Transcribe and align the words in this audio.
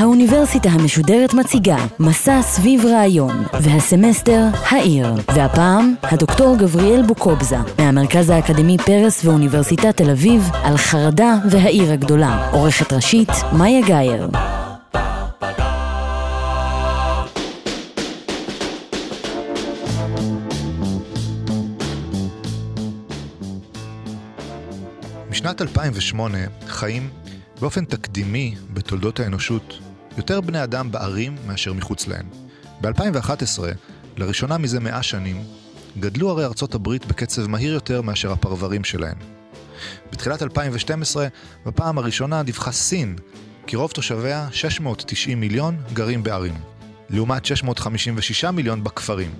האוניברסיטה 0.00 0.68
המשודרת 0.68 1.34
מציגה 1.34 1.86
מסע 1.98 2.42
סביב 2.42 2.84
רעיון, 2.86 3.44
והסמסטר 3.62 4.44
העיר, 4.70 5.14
והפעם 5.34 5.94
הדוקטור 6.02 6.56
גבריאל 6.56 7.02
בוקובזה, 7.02 7.56
מהמרכז 7.78 8.30
האקדמי 8.30 8.76
פרס 8.78 9.24
ואוניברסיטת 9.24 9.96
תל 9.96 10.10
אביב, 10.10 10.50
על 10.52 10.76
חרדה 10.76 11.34
והעיר 11.50 11.92
הגדולה, 11.92 12.50
עורכת 12.52 12.92
ראשית 12.92 13.28
מאיה 13.58 13.86
גאייר. 13.86 14.28
בשנת 25.30 25.62
2008 25.62 26.38
חיים 26.66 27.10
באופן 27.60 27.84
תקדימי 27.84 28.54
בתולדות 28.72 29.20
האנושות 29.20 29.89
יותר 30.16 30.40
בני 30.40 30.64
אדם 30.64 30.90
בערים 30.90 31.36
מאשר 31.46 31.72
מחוץ 31.72 32.06
להן. 32.06 32.26
ב-2011, 32.80 33.62
לראשונה 34.16 34.58
מזה 34.58 34.80
מאה 34.80 35.02
שנים, 35.02 35.44
גדלו 35.98 36.30
ערי 36.30 36.44
ארצות 36.44 36.74
הברית 36.74 37.06
בקצב 37.06 37.46
מהיר 37.46 37.72
יותר 37.74 38.02
מאשר 38.02 38.32
הפרברים 38.32 38.84
שלהן. 38.84 39.16
בתחילת 40.12 40.42
2012, 40.42 41.26
בפעם 41.66 41.98
הראשונה 41.98 42.42
דיווחה 42.42 42.72
סין, 42.72 43.16
כי 43.66 43.76
רוב 43.76 43.90
תושביה, 43.90 44.48
690 44.52 45.40
מיליון, 45.40 45.76
גרים 45.92 46.22
בערים, 46.22 46.54
לעומת 47.10 47.44
656 47.44 48.44
מיליון 48.44 48.84
בכפרים. 48.84 49.30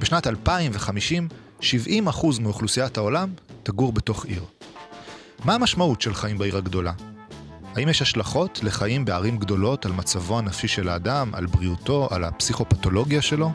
בשנת 0.00 0.26
2050, 0.26 1.28
70% 1.60 1.64
מאוכלוסיית 2.40 2.96
העולם 2.98 3.32
תגור 3.62 3.92
בתוך 3.92 4.24
עיר. 4.24 4.44
מה 5.44 5.54
המשמעות 5.54 6.00
של 6.00 6.14
חיים 6.14 6.38
בעיר 6.38 6.56
הגדולה? 6.56 6.92
האם 7.76 7.88
יש 7.88 8.02
השלכות 8.02 8.60
לחיים 8.62 9.04
בערים 9.04 9.38
גדולות 9.38 9.86
על 9.86 9.92
מצבו 9.92 10.38
הנפשי 10.38 10.68
של 10.68 10.88
האדם, 10.88 11.30
על 11.34 11.46
בריאותו, 11.46 12.08
על 12.10 12.24
הפסיכופתולוגיה 12.24 13.22
שלו? 13.22 13.52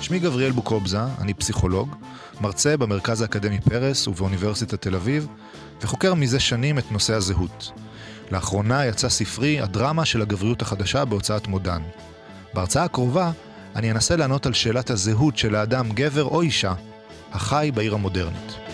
שמי 0.00 0.18
גבריאל 0.18 0.52
בוקובזה, 0.52 1.04
אני 1.20 1.34
פסיכולוג, 1.34 1.96
מרצה 2.40 2.76
במרכז 2.76 3.20
האקדמי 3.20 3.60
פרס 3.60 4.08
ובאוניברסיטת 4.08 4.82
תל 4.82 4.94
אביב, 4.94 5.26
וחוקר 5.82 6.14
מזה 6.14 6.40
שנים 6.40 6.78
את 6.78 6.92
נושא 6.92 7.14
הזהות. 7.14 7.72
לאחרונה 8.30 8.86
יצא 8.86 9.08
ספרי 9.08 9.60
"הדרמה 9.60 10.04
של 10.04 10.22
הגבריות 10.22 10.62
החדשה" 10.62 11.04
בהוצאת 11.04 11.46
מודן. 11.46 11.82
בהרצאה 12.54 12.84
הקרובה 12.84 13.30
אני 13.76 13.90
אנסה 13.90 14.16
לענות 14.16 14.46
על 14.46 14.52
שאלת 14.52 14.90
הזהות 14.90 15.38
של 15.38 15.54
האדם, 15.54 15.92
גבר 15.92 16.24
או 16.24 16.42
אישה, 16.42 16.74
החי 17.32 17.70
בעיר 17.74 17.94
המודרנית. 17.94 18.65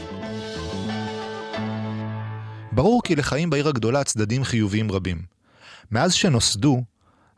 ברור 2.75 3.03
כי 3.05 3.17
לחיים 3.17 3.51
בעיר 3.51 3.69
הגדולה 3.69 4.05
צדדים 4.05 4.45
חיוביים 4.45 4.93
רבים. 4.93 5.23
מאז 5.91 6.15
שנוסדו, 6.15 6.83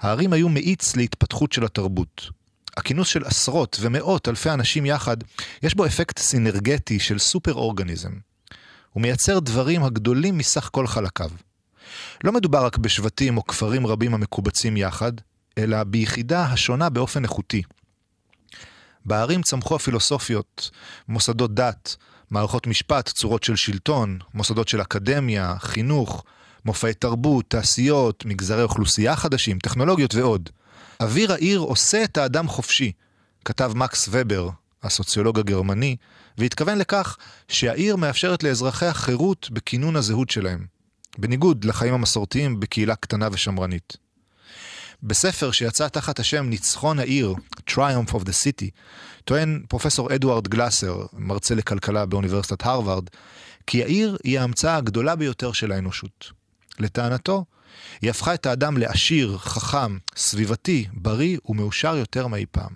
הערים 0.00 0.32
היו 0.32 0.48
מאיץ 0.48 0.96
להתפתחות 0.96 1.52
של 1.52 1.64
התרבות. 1.64 2.30
הכינוס 2.77 3.08
של 3.08 3.24
עשרות 3.24 3.77
ומאות 3.80 4.28
אלפי 4.28 4.50
אנשים 4.50 4.86
יחד, 4.86 5.16
יש 5.62 5.74
בו 5.74 5.86
אפקט 5.86 6.18
סינרגטי 6.18 7.00
של 7.00 7.18
סופר 7.18 7.55
אורגניזם. 7.55 8.12
הוא 8.92 9.02
מייצר 9.02 9.38
דברים 9.38 9.84
הגדולים 9.84 10.38
מסך 10.38 10.68
כל 10.72 10.86
חלקיו. 10.86 11.30
לא 12.24 12.32
מדובר 12.32 12.66
רק 12.66 12.77
בשבטים 12.77 13.36
או 13.36 13.46
כפרים 13.46 13.86
רבים 13.86 14.14
המקובצים 14.14 14.77
יחד, 14.77 15.12
אלא 15.58 15.84
ביחידה 15.84 16.42
השונה 16.42 16.89
באופן 16.89 17.22
איכותי. 17.22 17.62
בערים 19.05 19.42
צמחו 19.42 19.77
הפילוסופיות, 19.77 20.70
מוסדות 21.08 21.55
דת, 21.55 21.96
מערכות 22.30 22.67
משפט, 22.67 23.08
צורות 23.08 23.45
של 23.45 23.57
שלטון, 23.57 24.18
מוסדות 24.35 24.68
של 24.68 24.83
אקדמיה, 24.83 25.55
חינוך, 25.58 26.24
מופעי 26.64 26.95
תרבות, 26.95 27.45
תעשיות, 27.48 28.24
מגזרי 28.24 28.62
אוכלוסייה 28.62 29.17
חדשים, 29.17 29.58
טכנולוגיות 29.58 30.14
ועוד. 30.14 30.51
אוויר 31.01 31.33
העיר 31.33 31.58
עושה 31.58 32.05
את 32.05 32.17
האדם 32.17 32.48
חופשי, 32.48 32.92
כתב 33.45 33.73
מקס 33.74 34.08
ובר, 34.11 34.48
הסוציולוג 34.83 35.39
הגרמני, 35.39 35.96
והתכוון 36.39 36.79
לכך 36.79 37.17
שהעיר 37.48 37.96
מאפשרת 37.96 38.42
לאזרחיה 38.42 38.95
חירות 38.95 39.51
בכינון 39.51 39.96
הזהות 39.96 40.30
שלהם, 40.30 40.67
בניגוד 41.18 41.64
לחיים 41.64 41.95
המסורתיים 41.95 42.61
בקהילה 42.61 42.96
קטנה 42.96 43.29
ושמרנית. 43.33 44.03
בספר 45.04 45.50
שיצא 45.50 45.88
תחת 45.88 46.18
השם 46.18 46.44
ניצחון 46.44 46.98
העיר, 46.98 47.34
Triumph 47.70 48.10
of 48.10 48.20
the 48.20 48.32
City, 48.44 48.70
טוען 49.24 49.62
פרופסור 49.68 50.14
אדוארד 50.14 50.48
גלאסר, 50.48 51.06
מרצה 51.12 51.54
לכלכלה 51.54 52.06
באוניברסיטת 52.06 52.66
הרווארד, 52.66 53.04
כי 53.66 53.82
העיר 53.82 54.16
היא 54.24 54.40
ההמצאה 54.40 54.76
הגדולה 54.76 55.16
ביותר 55.16 55.52
של 55.52 55.72
האנושות. 55.72 56.32
לטענתו, 56.78 57.44
היא 58.02 58.10
הפכה 58.10 58.34
את 58.34 58.46
האדם 58.46 58.76
לעשיר, 58.76 59.38
חכם, 59.38 59.98
סביבתי, 60.16 60.86
בריא 60.92 61.38
ומאושר 61.46 61.96
יותר 61.96 62.26
מאי 62.26 62.44
פעם. 62.50 62.72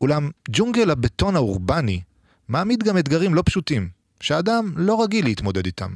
אולם 0.00 0.30
ג'ונגל 0.50 0.90
הבטון 0.90 1.36
האורבני 1.36 2.00
מעמיד 2.48 2.82
גם 2.82 2.98
אתגרים 2.98 3.34
לא 3.34 3.42
פשוטים, 3.46 3.88
שהאדם 4.20 4.72
לא 4.76 5.02
רגיל 5.02 5.24
להתמודד 5.24 5.66
איתם. 5.66 5.94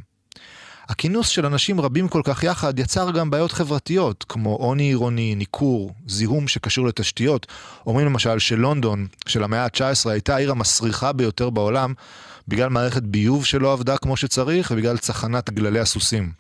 הכינוס 0.88 1.28
של 1.28 1.46
אנשים 1.46 1.80
רבים 1.80 2.08
כל 2.08 2.20
כך 2.24 2.42
יחד 2.42 2.78
יצר 2.78 3.10
גם 3.10 3.30
בעיות 3.30 3.52
חברתיות, 3.52 4.24
כמו 4.28 4.54
עוני 4.54 4.82
עירוני, 4.82 5.34
ניכור, 5.34 5.94
זיהום 6.06 6.48
שקשור 6.48 6.86
לתשתיות. 6.86 7.46
אומרים 7.86 8.06
למשל 8.06 8.38
שלונדון 8.38 9.06
של 9.26 9.44
המאה 9.44 9.64
ה-19 9.64 10.10
הייתה 10.10 10.34
העיר 10.34 10.50
המסריחה 10.50 11.12
ביותר 11.12 11.50
בעולם, 11.50 11.94
בגלל 12.48 12.68
מערכת 12.68 13.02
ביוב 13.02 13.44
שלא 13.44 13.72
עבדה 13.72 13.96
כמו 13.96 14.16
שצריך, 14.16 14.70
ובגלל 14.70 14.96
צחנת 14.96 15.50
גללי 15.50 15.80
הסוסים. 15.80 16.32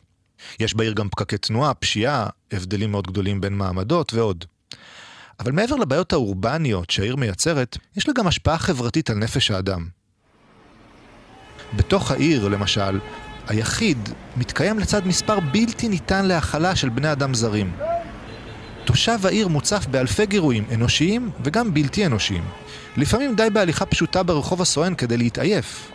יש 0.60 0.74
בעיר 0.74 0.92
גם 0.92 1.08
פקקי 1.08 1.38
תנועה, 1.38 1.74
פשיעה, 1.74 2.26
הבדלים 2.52 2.90
מאוד 2.90 3.06
גדולים 3.06 3.40
בין 3.40 3.52
מעמדות 3.52 4.14
ועוד. 4.14 4.44
אבל 5.40 5.52
מעבר 5.52 5.76
לבעיות 5.76 6.12
האורבניות 6.12 6.90
שהעיר 6.90 7.16
מייצרת, 7.16 7.78
יש 7.96 8.08
לה 8.08 8.14
גם 8.14 8.26
השפעה 8.26 8.58
חברתית 8.58 9.10
על 9.10 9.16
נפש 9.16 9.50
האדם. 9.50 9.88
בתוך 11.76 12.10
העיר, 12.10 12.48
למשל, 12.48 12.98
היחיד 13.48 14.08
מתקיים 14.36 14.78
לצד 14.78 15.06
מספר 15.06 15.40
בלתי 15.40 15.88
ניתן 15.88 16.24
להכלה 16.24 16.76
של 16.76 16.88
בני 16.88 17.12
אדם 17.12 17.34
זרים. 17.34 17.72
תושב 18.84 19.18
העיר 19.26 19.48
מוצף 19.48 19.86
באלפי 19.90 20.26
גירויים, 20.26 20.64
אנושיים 20.74 21.30
וגם 21.44 21.74
בלתי 21.74 22.06
אנושיים. 22.06 22.44
לפעמים 22.96 23.34
די 23.34 23.48
בהליכה 23.52 23.86
פשוטה 23.86 24.22
ברחוב 24.22 24.62
הסואן 24.62 24.94
כדי 24.94 25.16
להתעייף. 25.16 25.90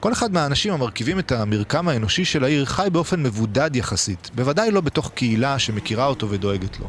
כל 0.00 0.12
אחד 0.12 0.32
מהאנשים 0.32 0.72
המרכיבים 0.72 1.18
את 1.18 1.32
המרקם 1.32 1.88
האנושי 1.88 2.24
של 2.24 2.44
העיר 2.44 2.64
חי 2.64 2.88
באופן 2.92 3.22
מבודד 3.22 3.76
יחסית, 3.76 4.30
בוודאי 4.34 4.70
לא 4.70 4.80
בתוך 4.80 5.10
קהילה 5.14 5.58
שמכירה 5.58 6.06
אותו 6.06 6.30
ודואגת 6.30 6.80
לו. 6.80 6.88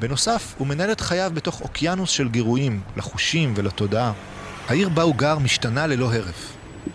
בנוסף, 0.00 0.54
הוא 0.58 0.66
מנהל 0.66 0.92
את 0.92 1.00
חייו 1.00 1.30
בתוך 1.34 1.60
אוקיינוס 1.60 2.10
של 2.10 2.28
גירויים, 2.28 2.80
לחושים 2.96 3.52
ולתודעה. 3.56 4.12
העיר 4.68 4.88
בה 4.88 5.02
הוא 5.02 5.14
גר 5.14 5.38
משתנה 5.38 5.86
ללא 5.86 6.14
הרף. 6.14 6.52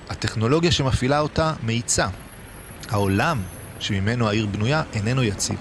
הטכנולוגיה 0.10 0.72
שמפעילה 0.72 1.20
אותה 1.20 1.54
מאיצה. 1.64 2.08
העולם 2.90 3.42
שממנו 3.80 4.30
העיר 4.30 4.46
בנויה 4.46 4.84
איננו 4.94 5.24
יציב. 5.24 5.58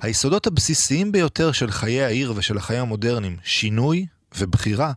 היסודות 0.00 0.46
הבסיסיים 0.46 1.12
ביותר 1.12 1.52
של 1.52 1.70
חיי 1.70 2.02
העיר 2.02 2.32
ושל 2.36 2.56
החיים 2.56 2.82
המודרניים, 2.82 3.36
שינוי 3.44 4.06
ובחירה, 4.38 4.92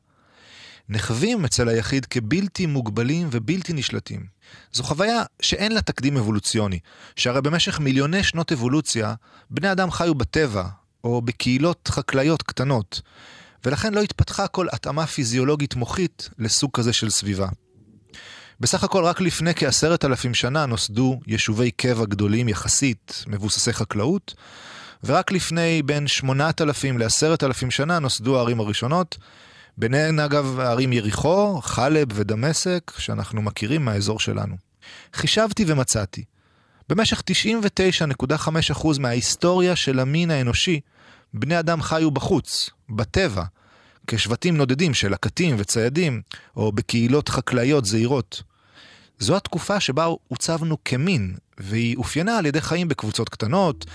נחווים 0.90 1.46
אצל 1.46 1.70
היחיד 1.70 2.06
כבלתי 2.06 2.66
מוגבלים 2.66 3.28
ובלתי 3.32 3.74
נשלטים. 3.74 4.25
זו 4.74 4.84
חוויה 4.84 5.24
שאין 5.42 5.72
לה 5.72 5.81
תקדים 5.81 6.18
אבולוציוני, 6.18 6.80
שהרי 7.16 7.42
במשך 7.42 7.80
מיליוני 7.80 8.24
שנות 8.24 8.52
אבולוציה, 8.52 9.13
בני 9.50 9.72
אדם 9.72 9.92
חיו 9.92 10.16
בטבע, 10.16 10.63
או 11.04 11.22
בקהילות 11.22 11.88
חקלאיות 11.88 12.44
קטנות, 12.44 13.02
ולכן 13.66 13.94
לא 13.94 14.02
התפתחה 14.02 14.48
כל 14.48 14.68
התאמה 14.72 15.08
פיזיולוגית 15.08 15.76
מוחית 15.76 16.30
לסוג 16.40 16.72
כזה 16.74 16.94
של 16.94 17.10
סביבה. 17.10 17.48
בסך 18.60 18.84
הכל 18.84 19.04
רק 19.04 19.22
לפני 19.22 19.56
כעשרת 19.56 20.06
אלפים 20.06 20.34
שנה 20.34 20.66
נוסדו 20.66 21.20
יישובי 21.28 21.72
קבע 21.72 22.06
גדולים 22.06 22.50
יחסית, 22.50 23.24
מבוססי 23.28 23.74
חקלאות, 23.74 24.34
ורק 25.04 25.32
לפני 25.32 25.82
בין 25.82 26.08
שמונת 26.08 26.62
אלפים 26.62 26.98
לעשרת 26.98 27.44
אלפים 27.44 27.72
שנה 27.72 28.00
נוסדו 28.00 28.38
הערים 28.38 28.60
הראשונות, 28.60 29.18
ביניהן 29.78 30.20
אגב 30.20 30.60
הערים 30.60 30.94
יריחו, 30.94 31.62
חלב 31.62 32.08
ודמשק, 32.14 32.92
שאנחנו 32.98 33.42
מכירים 33.42 33.86
מהאזור 33.86 34.20
שלנו. 34.20 34.56
חישבתי 35.14 35.66
ומצאתי. 35.68 36.24
במשך 36.90 37.22
99.5% 38.82 39.00
מההיסטוריה 39.00 39.76
של 39.76 40.00
המין 40.00 40.32
האנושי, 40.32 40.80
בני 41.34 41.60
אדם 41.60 41.81
חיו 41.81 42.12
בחוץ, 42.12 42.70
בטבע, 42.90 43.44
כשבטים 44.08 44.58
נודדים 44.58 44.94
של 44.94 45.12
לקטים 45.12 45.56
וציידים, 45.60 46.22
או 46.56 46.72
בקהילות 46.72 47.30
חקלאיות 47.30 47.86
זעירות. 47.86 48.44
זו 49.20 49.36
התקופה 49.36 49.80
שבה 49.80 50.06
עוצבנו 50.28 50.78
כמין, 50.86 51.36
והיא 51.58 51.98
אופיינה 51.98 52.38
על 52.38 52.46
ידי 52.46 52.62
חיים 52.62 52.88
בקבוצות 52.88 53.30
קטנות, 53.30 53.86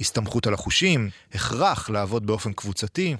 הסתמכות 0.00 0.46
על 0.46 0.54
החושים, 0.54 1.10
הכרח 1.34 1.90
לעבוד 1.90 2.26
באופן 2.26 2.52
קבוצתי, 2.52 3.16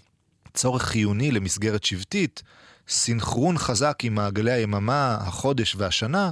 צורך 0.55 0.83
חיוני 0.83 1.31
למסגרת 1.31 1.85
שבטית, 1.85 2.43
סינכרון 2.89 3.59
חזק 3.59 3.99
עם 4.03 4.15
מעגלי 4.15 4.53
היממה, 4.53 5.19
החודש 5.21 5.75
והשנה, 5.79 6.31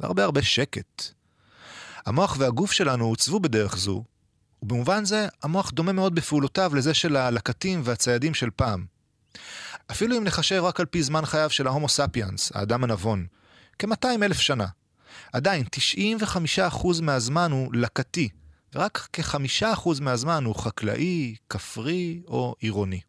והרבה 0.00 0.24
הרבה 0.24 0.42
שקט. 0.42 1.02
המוח 2.06 2.36
והגוף 2.38 2.72
שלנו 2.72 3.06
עוצבו 3.06 3.40
בדרך 3.40 3.76
זו, 3.76 4.04
ובמובן 4.62 5.04
זה 5.04 5.28
המוח 5.42 5.70
דומה 5.70 5.92
מאוד 5.92 6.14
בפעולותיו 6.14 6.74
לזה 6.74 6.94
של 6.94 7.16
הלקטים 7.16 7.80
והציידים 7.84 8.34
של 8.34 8.50
פעם. 8.56 8.86
אפילו 9.90 10.16
אם 10.16 10.24
נחשב 10.24 10.62
רק 10.64 10.80
על 10.80 10.86
פי 10.86 11.02
זמן 11.02 11.26
חייו 11.26 11.50
של 11.50 11.66
ההומו 11.66 11.88
ספיאנס, 11.88 12.52
האדם 12.54 12.84
הנבון, 12.84 13.26
כ-200 13.78 14.22
אלף 14.22 14.40
שנה. 14.40 14.66
עדיין, 15.32 15.64
95% 16.72 17.02
מהזמן 17.02 17.50
הוא 17.52 17.74
לקטי, 17.74 18.28
ורק 18.74 19.08
כ-5% 19.12 19.88
מהזמן 20.00 20.44
הוא 20.44 20.54
חקלאי, 20.54 21.34
כפרי 21.48 22.20
או 22.26 22.54
עירוני. 22.58 23.00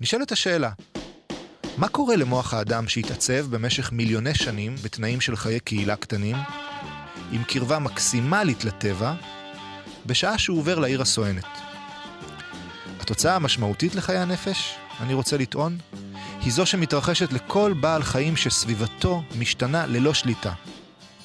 נשאלת 0.00 0.32
השאלה, 0.32 0.70
מה 1.76 1.88
קורה 1.88 2.16
למוח 2.16 2.54
האדם 2.54 2.88
שהתעצב 2.88 3.46
במשך 3.56 3.92
מיליוני 3.92 4.34
שנים 4.34 4.74
בתנאים 4.82 5.20
של 5.20 5.36
חיי 5.36 5.60
קהילה 5.60 5.96
קטנים, 5.96 6.36
עם 7.32 7.44
קרבה 7.44 7.78
מקסימלית 7.78 8.64
לטבע, 8.64 9.14
בשעה 10.06 10.38
שהוא 10.38 10.58
עובר 10.58 10.78
לעיר 10.78 11.02
הסואנת? 11.02 11.44
התוצאה 13.00 13.36
המשמעותית 13.36 13.94
לחיי 13.94 14.18
הנפש, 14.18 14.74
אני 15.00 15.14
רוצה 15.14 15.36
לטעון, 15.36 15.78
היא 16.40 16.52
זו 16.52 16.66
שמתרחשת 16.66 17.32
לכל 17.32 17.74
בעל 17.80 18.02
חיים 18.02 18.36
שסביבתו 18.36 19.22
משתנה 19.38 19.86
ללא 19.86 20.14
שליטה. 20.14 20.52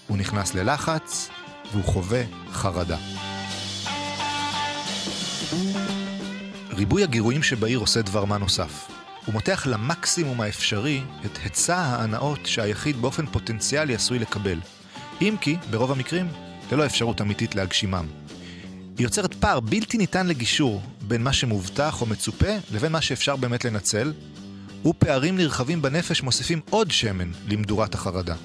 הוא 0.08 0.18
נכנס 0.18 0.56
ללחץ 0.56 1.30
והוא 1.72 1.84
חווה 1.84 2.24
חרדה. 2.52 2.98
ריבוי 6.70 7.04
הגירויים 7.04 7.44
שבעיר 7.44 7.80
עושה 7.80 8.02
דבר 8.02 8.26
מה 8.26 8.38
נוסף. 8.38 8.88
הוא 9.26 9.34
מותח 9.34 9.68
למקסימום 9.68 10.42
האפשרי 10.42 11.02
את 11.26 11.38
היצע 11.44 11.78
ההנאות 11.78 12.46
שהיחיד 12.46 13.02
באופן 13.02 13.26
פוטנציאלי 13.26 13.96
עשוי 13.96 14.20
לקבל. 14.20 14.60
אם 15.22 15.36
כי, 15.42 15.58
ברוב 15.70 15.92
המקרים, 15.92 16.28
ללא 16.72 16.86
אפשרות 16.86 17.22
אמיתית 17.22 17.56
להגשימם. 17.56 18.27
היא 18.98 19.06
יוצרת 19.06 19.34
פער 19.34 19.60
בלתי 19.60 19.98
ניתן 19.98 20.28
לגישור 20.28 20.82
בין 21.02 21.24
מה 21.24 21.34
שמובטח 21.34 22.02
או 22.02 22.06
מצופה 22.06 22.52
לבין 22.72 22.92
מה 22.92 23.02
שאפשר 23.02 23.36
באמת 23.36 23.66
לנצל, 23.66 24.14
ופערים 24.86 25.38
נרחבים 25.38 25.82
בנפש 25.82 26.24
מוסיפים 26.24 26.62
עוד 26.70 26.92
שמן 26.92 27.32
למדורת 27.48 27.96
החרדה. 27.96 28.36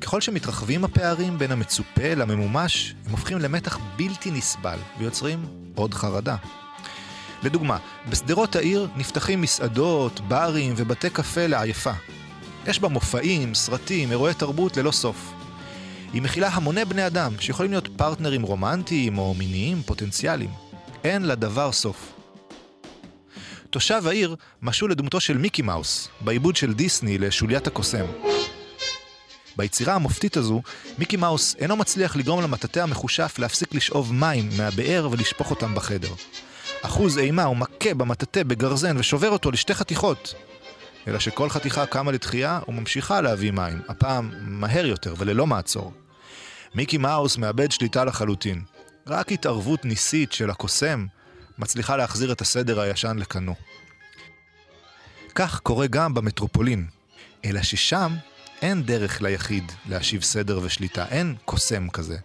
ככל 0.00 0.20
שמתרחבים 0.20 0.84
הפערים 0.84 1.38
בין 1.38 1.52
המצופה 1.52 2.14
לממומש, 2.14 2.94
הם 3.06 3.10
הופכים 3.10 3.38
למתח 3.38 3.78
בלתי 3.96 4.30
נסבל 4.30 4.78
ויוצרים 4.98 5.44
עוד 5.74 5.94
חרדה. 5.94 6.36
לדוגמה, 7.42 7.78
בשדרות 8.08 8.56
העיר 8.56 8.88
נפתחים 8.96 9.40
מסעדות, 9.40 10.20
ברים 10.28 10.74
ובתי 10.76 11.10
קפה 11.10 11.46
לעייפה. 11.46 11.92
יש 12.66 12.80
בה 12.80 12.88
מופעים, 12.88 13.54
סרטים, 13.54 14.10
אירועי 14.10 14.34
תרבות 14.34 14.76
ללא 14.76 14.90
סוף. 14.90 15.33
היא 16.14 16.22
מכילה 16.22 16.48
המוני 16.48 16.84
בני 16.84 17.06
אדם 17.06 17.32
שיכולים 17.40 17.72
להיות 17.72 17.88
פרטנרים 17.96 18.42
רומנטיים 18.42 19.18
או 19.18 19.34
מיניים 19.34 19.82
פוטנציאליים. 19.82 20.50
אין 21.04 21.28
לדבר 21.28 21.72
סוף. 21.72 22.12
תושב 23.70 24.02
העיר 24.06 24.36
משול 24.62 24.90
לדמותו 24.90 25.20
של 25.20 25.38
מיקי 25.38 25.62
מאוס, 25.62 26.08
בעיבוד 26.20 26.56
של 26.56 26.74
דיסני 26.74 27.18
לשוליית 27.18 27.66
הקוסם. 27.66 28.04
ביצירה 29.56 29.94
המופתית 29.94 30.36
הזו, 30.36 30.62
מיקי 30.98 31.16
מאוס 31.16 31.56
אינו 31.58 31.76
מצליח 31.76 32.16
לגרום 32.16 32.42
למטאטא 32.42 32.80
המחושף 32.80 33.34
להפסיק 33.38 33.74
לשאוב 33.74 34.14
מים 34.14 34.48
מהבאר 34.56 35.08
ולשפוך 35.10 35.50
אותם 35.50 35.74
בחדר. 35.74 36.12
אחוז 36.82 37.18
אימה 37.18 37.44
הוא 37.44 37.56
מכה 37.56 37.94
במטאטא 37.94 38.42
בגרזן 38.42 38.96
ושובר 38.98 39.30
אותו 39.30 39.50
לשתי 39.50 39.74
חתיכות. 39.74 40.34
אלא 41.08 41.18
שכל 41.18 41.48
חתיכה 41.48 41.86
קמה 41.86 42.12
לתחייה 42.12 42.60
וממשיכה 42.68 43.20
להביא 43.20 43.50
מים, 43.50 43.82
הפעם 43.88 44.30
מהר 44.40 44.86
יותר 44.86 45.14
וללא 45.18 45.46
מעצור. 45.46 45.92
מיקי 46.74 46.98
מאוס 46.98 47.36
מאבד 47.36 47.70
שליטה 47.70 48.04
לחלוטין. 48.04 48.62
רק 49.06 49.32
התערבות 49.32 49.84
ניסית 49.84 50.32
של 50.32 50.50
הקוסם 50.50 51.06
מצליחה 51.58 51.96
להחזיר 51.96 52.32
את 52.32 52.40
הסדר 52.40 52.80
הישן 52.80 53.16
לכנו. 53.18 53.54
כך 55.34 55.60
קורה 55.60 55.86
גם 55.86 56.14
במטרופולין, 56.14 56.86
אלא 57.44 57.62
ששם 57.62 58.16
אין 58.62 58.82
דרך 58.82 59.22
ליחיד 59.22 59.72
להשיב 59.88 60.22
סדר 60.22 60.60
ושליטה, 60.62 61.06
אין 61.06 61.34
קוסם 61.44 61.88
כזה. 61.88 62.16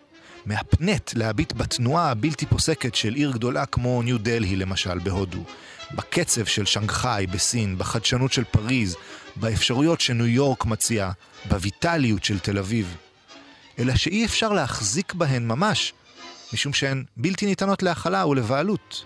מהפנט 0.45 1.13
להביט 1.13 1.53
בתנועה 1.53 2.11
הבלתי 2.11 2.45
פוסקת 2.45 2.95
של 2.95 3.13
עיר 3.13 3.31
גדולה 3.31 3.65
כמו 3.65 4.01
ניו 4.01 4.17
דלהי 4.17 4.55
למשל, 4.55 4.99
בהודו, 4.99 5.43
בקצב 5.91 6.45
של 6.45 6.65
שנגחאי 6.65 7.27
בסין, 7.27 7.77
בחדשנות 7.77 8.33
של 8.33 8.43
פריז, 8.43 8.95
באפשרויות 9.35 10.01
שניו 10.01 10.27
יורק 10.27 10.65
מציעה, 10.65 11.11
בויטליות 11.49 12.23
של 12.23 12.39
תל 12.39 12.57
אביב. 12.57 12.95
אלא 13.79 13.95
שאי 13.95 14.25
אפשר 14.25 14.53
להחזיק 14.53 15.13
בהן 15.13 15.47
ממש, 15.47 15.93
משום 16.53 16.73
שהן 16.73 17.03
בלתי 17.17 17.45
ניתנות 17.45 17.83
להכלה 17.83 18.27
ולבעלות. 18.27 19.05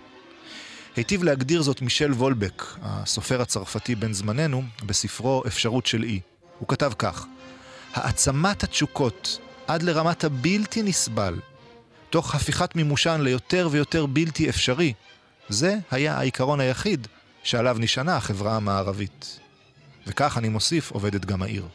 היטיב 0.96 1.24
להגדיר 1.24 1.62
זאת 1.62 1.82
מישל 1.82 2.12
וולבק, 2.12 2.64
הסופר 2.82 3.42
הצרפתי 3.42 3.96
בן 3.96 4.14
זמננו, 4.14 4.64
בספרו 4.86 5.44
אפשרות 5.48 5.86
של 5.86 6.04
אי. 6.04 6.20
הוא 6.60 6.68
כתב 6.68 6.92
כך: 6.98 7.26
העצמת 7.94 8.64
התשוקות 8.64 9.40
עד 9.68 9.84
לרמת 9.84 10.24
הבלתי 10.24 10.84
נסבל, 10.84 11.40
תוך 12.10 12.36
הפיכת 12.36 12.76
מימושן 12.76 13.22
ליותר 13.22 13.70
ויותר 13.72 14.06
בלתי 14.06 14.50
אפשרי, 14.50 14.94
זה 15.50 15.78
היה 15.92 16.18
העיקרון 16.18 16.60
היחיד 16.60 17.08
שעליו 17.44 17.78
נשענה 17.80 18.18
החברה 18.18 18.56
המערבית. 18.56 19.40
וכך, 20.08 20.38
אני 20.38 20.50
מוסיף, 20.50 20.92
עובדת 20.92 21.26
גם 21.26 21.42
העיר. 21.42 21.68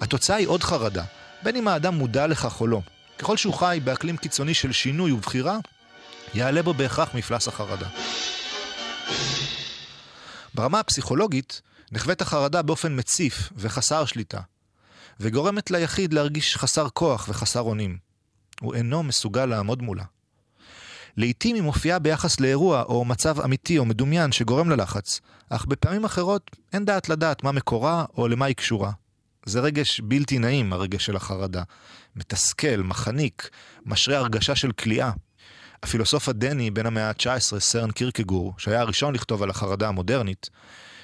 התוצאה 0.00 0.36
היא 0.36 0.48
עוד 0.48 0.62
חרדה, 0.62 1.04
בין 1.42 1.56
אם 1.56 1.68
האדם 1.68 1.94
מודע 1.94 2.26
לכך 2.26 2.60
או 2.60 2.66
לא. 2.66 2.80
ככל 3.18 3.36
שהוא 3.36 3.54
חי 3.54 3.80
באקלים 3.84 4.16
קיצוני 4.16 4.54
של 4.54 4.72
שינוי 4.72 5.12
ובחירה, 5.12 5.58
יעלה 6.34 6.62
בו 6.62 6.74
בהכרח 6.74 7.14
מפלס 7.14 7.48
החרדה. 7.48 7.88
ברמה 10.54 10.80
הפסיכולוגית, 10.80 11.62
נחווית 11.92 12.22
החרדה 12.22 12.62
באופן 12.62 12.98
מציף 12.98 13.52
וחסר 13.56 14.04
שליטה, 14.04 14.40
וגורמת 15.20 15.70
ליחיד 15.70 16.12
להרגיש 16.12 16.56
חסר 16.56 16.88
כוח 16.88 17.26
וחסר 17.28 17.60
אונים. 17.60 17.98
הוא 18.60 18.74
אינו 18.74 19.02
מסוגל 19.02 19.46
לעמוד 19.46 19.82
מולה. 19.82 20.04
לעתים 21.16 21.54
היא 21.54 21.62
מופיעה 21.62 21.98
ביחס 21.98 22.40
לאירוע 22.40 22.82
או 22.82 23.04
מצב 23.04 23.40
אמיתי 23.40 23.78
או 23.78 23.84
מדומיין 23.84 24.32
שגורם 24.32 24.70
ללחץ, 24.70 25.20
אך 25.50 25.66
בפעמים 25.66 26.04
אחרות 26.04 26.50
אין 26.72 26.84
דעת 26.84 27.08
לדעת 27.08 27.44
מה 27.44 27.52
מקורה 27.52 28.04
או 28.16 28.28
למה 28.28 28.46
היא 28.46 28.54
קשורה. 28.54 28.90
זה 29.48 29.60
רגש 29.60 30.00
בלתי 30.00 30.38
נעים, 30.38 30.72
הרגש 30.72 31.06
של 31.06 31.16
החרדה. 31.16 31.62
מתסכל, 32.16 32.76
מחניק, 32.76 33.50
משרה 33.86 34.18
הרגשה 34.18 34.54
של 34.54 34.72
כליאה. 34.72 35.10
הפילוסוף 35.82 36.28
הדני 36.28 36.70
בן 36.70 36.86
המאה 36.86 37.08
ה-19, 37.08 37.58
סרן 37.58 37.90
קירקגור, 37.90 38.54
שהיה 38.58 38.80
הראשון 38.80 39.14
לכתוב 39.14 39.42
על 39.42 39.50
החרדה 39.50 39.88
המודרנית, 39.88 40.50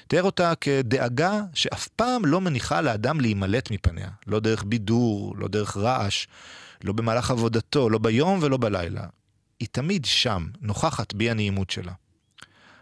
תיאר 0.07 0.23
אותה 0.23 0.53
כדאגה 0.61 1.41
שאף 1.53 1.87
פעם 1.87 2.25
לא 2.25 2.41
מניחה 2.41 2.81
לאדם 2.81 3.19
להימלט 3.19 3.71
מפניה. 3.71 4.09
לא 4.27 4.39
דרך 4.39 4.63
בידור, 4.63 5.35
לא 5.37 5.47
דרך 5.47 5.77
רעש, 5.77 6.27
לא 6.83 6.93
במהלך 6.93 7.31
עבודתו, 7.31 7.89
לא 7.89 7.97
ביום 7.97 8.39
ולא 8.41 8.57
בלילה. 8.57 9.03
היא 9.59 9.67
תמיד 9.71 10.05
שם, 10.05 10.47
נוכחת 10.61 11.13
בי 11.13 11.29
הנעימות 11.29 11.69
שלה. 11.69 11.91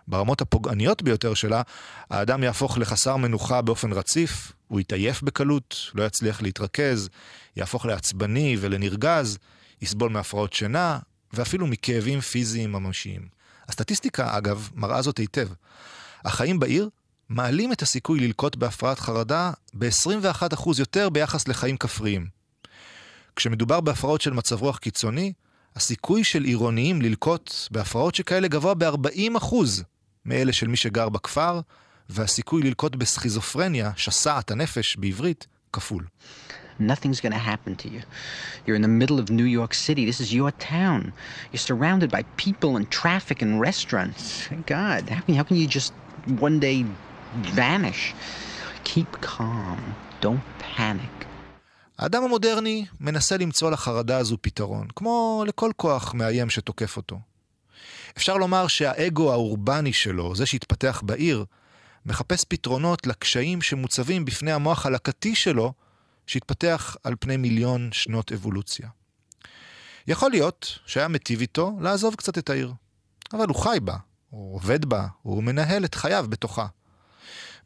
ברמות 0.08 0.41
הפוגעניות 0.41 1.01
ביותר 1.01 1.34
שלה, 1.34 1.62
האדם 2.10 2.43
יהפוך 2.43 2.77
לחסר 2.77 3.17
מנוחה 3.17 3.62
באופן 3.62 3.93
רציף, 3.93 4.51
הוא 4.74 4.80
יתעייף 4.80 5.22
בקלות, 5.22 5.92
לא 5.96 6.03
יצליח 6.03 6.42
להתרכז, 6.42 7.10
יהפוך 7.56 7.86
לעצבני 7.86 8.58
ולנרגז, 8.60 9.38
יסבול 9.82 10.10
מהפרעות 10.10 10.53
שינה, 10.53 11.00
ואפילו 11.34 11.68
מכאבים 11.68 12.22
פיזיים 12.22 12.72
ממשיים. 12.72 13.27
הסטטיסטיקה, 13.70 14.38
אגב, 14.38 14.70
מראה 14.75 15.01
זאת 15.01 15.18
היטב. 15.18 15.48
החיים 16.25 16.60
בעיר 16.60 16.89
מעלים 17.30 17.72
את 17.72 17.82
הסיכוי 17.82 18.20
ללקוט 18.20 18.56
בהפרעת 18.56 19.00
חרדה 19.00 19.51
ב-21% 19.74 20.80
יותר 20.80 21.10
ביחס 21.10 21.48
לחיים 21.48 21.77
כפריים. 21.77 22.27
כשמדובר 23.36 23.82
בהפרעות 23.82 24.22
של 24.22 24.34
מצב 24.34 24.62
רוח 24.62 24.77
קיצוני, 24.77 25.34
הסיכוי 25.75 26.24
של 26.24 26.44
עירוניים 26.44 27.01
ללקוט 27.01 27.53
בהפרעות 27.72 28.15
שכאלה 28.15 28.48
גבוה 28.48 28.74
ב-40% 28.74 29.56
מאלה 30.25 30.53
של 30.53 30.68
מי 30.68 30.77
שגר 30.77 31.10
בכפר, 31.10 31.62
והסיכוי 32.13 32.63
ללקוט 32.63 32.96
בסכיזופרניה, 32.96 33.91
שסעת 33.96 34.51
הנפש 34.51 34.96
בעברית, 34.96 35.48
כפול. 35.74 36.05
Nothing's 36.79 37.22
going 37.22 37.38
to 37.41 37.46
happen 37.53 37.75
to 37.84 37.88
you. 37.88 38.01
You're 38.65 38.75
in 38.75 38.82
the 38.82 38.96
middle 39.01 39.20
of 39.20 39.29
New 39.29 39.50
York 39.60 39.74
City. 39.75 40.03
This 40.12 40.20
is 40.20 40.34
your 40.34 40.51
town. 40.75 41.01
You're 41.51 41.67
surrounded 41.72 42.10
by 42.17 42.24
people 42.46 42.72
and 42.77 42.86
traffic 43.01 43.39
and 43.43 43.51
restaurants. 43.70 44.24
God, 44.75 45.01
how 45.15 45.22
can, 45.25 45.36
how 45.39 45.46
can 45.48 45.58
you 45.62 45.67
just 45.67 45.93
one 46.48 46.60
day 46.60 46.77
vanish. 47.41 48.13
Keep 48.84 49.12
calm. 49.22 49.79
Don't 50.22 50.63
panic. 50.77 51.25
האדם 52.00 52.24
המודרני 52.24 52.86
מנסה 53.00 53.38
למצוא 53.38 53.72
לחרדה 53.72 54.17
הזו 54.17 54.38
פתרון, 54.41 54.88
כמו 54.96 55.43
לכל 55.48 55.72
כוח 55.75 56.13
מאיים 56.13 56.50
שתוקף 56.50 56.98
אותו. 56.98 57.20
אפשר 58.17 58.38
לומר 58.38 58.67
שהאגו 58.67 59.32
האורבני 59.32 59.93
שלו, 59.93 60.36
זה 60.36 60.46
שהתפתח 60.46 61.01
בעיר, 61.05 61.46
מחפש 62.05 62.45
פתרונות 62.48 63.07
לקשיים 63.07 63.62
שמוצבים 63.62 64.25
בפני 64.25 64.51
המוח 64.51 64.86
הלקתי 64.86 65.36
שלו, 65.36 65.74
שהתפתח 66.27 66.98
על 67.03 67.15
פני 67.19 67.38
מיליון 67.38 67.89
שנות 67.91 68.31
אבולוציה. 68.31 68.89
יכול 70.07 70.31
להיות 70.31 70.79
שהיה 70.86 71.07
מטיב 71.07 71.41
איתו 71.41 71.77
לעזוב 71.81 72.15
קצת 72.15 72.38
את 72.38 72.50
העיר, 72.50 72.74
אבל 73.33 73.48
הוא 73.48 73.55
חי 73.55 73.77
בה, 73.81 73.95
הוא 74.29 74.55
עובד 74.55 74.86
בה, 74.86 75.07
הוא 75.22 75.43
מנהל 75.43 75.86
את 75.86 75.95
חייו 75.95 76.25
בתוכה. 76.29 76.67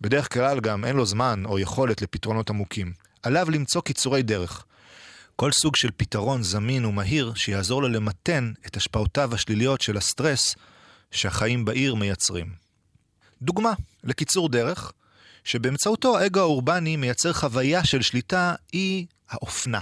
בדרך 0.02 0.34
כלל 0.34 0.60
גם 0.60 0.86
אין 0.86 0.96
לו 0.96 1.06
זמן 1.06 1.44
או 1.46 1.60
יכולת 1.60 2.02
לפתרונות 2.02 2.50
עמוקים. 2.50 2.94
עליו 3.24 3.50
למצוא 3.50 3.82
קיצורי 3.82 4.24
דרך. 4.24 4.66
כל 5.36 5.52
סוג 5.52 5.76
של 5.76 5.90
פתרון 5.98 6.44
זמין 6.44 6.86
ומהיר 6.86 7.34
שיעזור 7.36 7.82
לו 7.82 7.88
למתן 7.88 8.54
את 8.68 8.78
השפעותיו 8.78 9.34
השליליות 9.34 9.82
של 9.82 9.98
הסטרס 9.98 10.56
שהחיים 11.12 11.66
בעיר 11.66 11.96
מייצרים. 11.96 12.67
דוגמה 13.42 13.74
לקיצור 14.04 14.50
דרך, 14.50 14.92
שבאמצעותו 15.44 16.18
האגו 16.18 16.40
האורבני 16.40 16.96
מייצר 16.96 17.34
חוויה 17.34 17.86
של 17.86 18.02
שליטה, 18.02 18.56
היא 18.74 19.06
האופנה. 19.30 19.80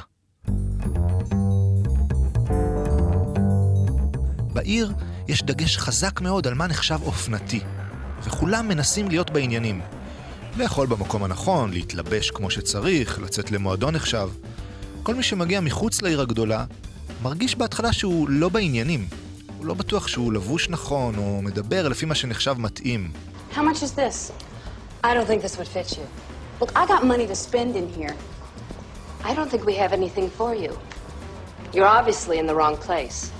בעיר 4.54 4.92
יש 5.28 5.44
דגש 5.44 5.78
חזק 5.78 6.22
מאוד 6.22 6.48
על 6.48 6.54
מה 6.54 6.68
נחשב 6.68 7.00
אופנתי, 7.02 7.60
וכולם 8.24 8.68
מנסים 8.68 9.08
להיות 9.08 9.30
בעניינים. 9.30 9.82
לאכול 10.58 10.88
במקום 10.88 11.24
הנכון, 11.24 11.72
להתלבש 11.74 12.32
כמו 12.32 12.52
שצריך, 12.52 13.20
לצאת 13.20 13.52
למועדון 13.52 13.96
נחשב. 13.96 14.30
כל 15.04 15.16
מי 15.16 15.24
שמגיע 15.24 15.62
מחוץ 15.62 16.02
לעיר 16.02 16.22
הגדולה, 16.22 16.66
מרגיש 17.22 17.56
בהתחלה 17.56 17.94
שהוא 17.94 18.30
לא 18.30 18.50
בעניינים. 18.50 19.08
הוא 19.58 19.66
לא 19.66 19.74
בטוח 19.74 20.08
שהוא 20.08 20.34
לבוש 20.34 20.70
נכון, 20.70 21.16
או 21.18 21.42
מדבר 21.42 21.88
לפי 21.88 22.06
מה 22.06 22.16
שנחשב 22.16 22.56
מתאים. 22.58 23.12
How 23.56 23.64
much 23.72 23.82
is 23.88 23.94
this? 24.04 24.18
I 25.08 25.14
don't 25.16 25.28
think 25.32 25.42
this 25.48 25.56
would 25.60 25.72
fit 25.78 25.90
you. 25.98 26.06
Look, 26.60 26.72
I 26.82 26.84
got 26.94 27.02
money 27.14 27.26
to 27.34 27.38
spend 27.48 27.72
in 27.82 27.88
here. 27.98 28.14
I 29.30 29.32
don't 29.38 29.50
think 29.52 29.64
we 29.72 29.76
have 29.84 29.92
anything 30.00 30.28
for 30.40 30.52
you. 30.64 30.72
You're 31.76 31.92
obviously 32.00 32.38
in 32.42 32.48
the 32.52 32.56
wrong 32.60 32.76
place. 32.88 33.32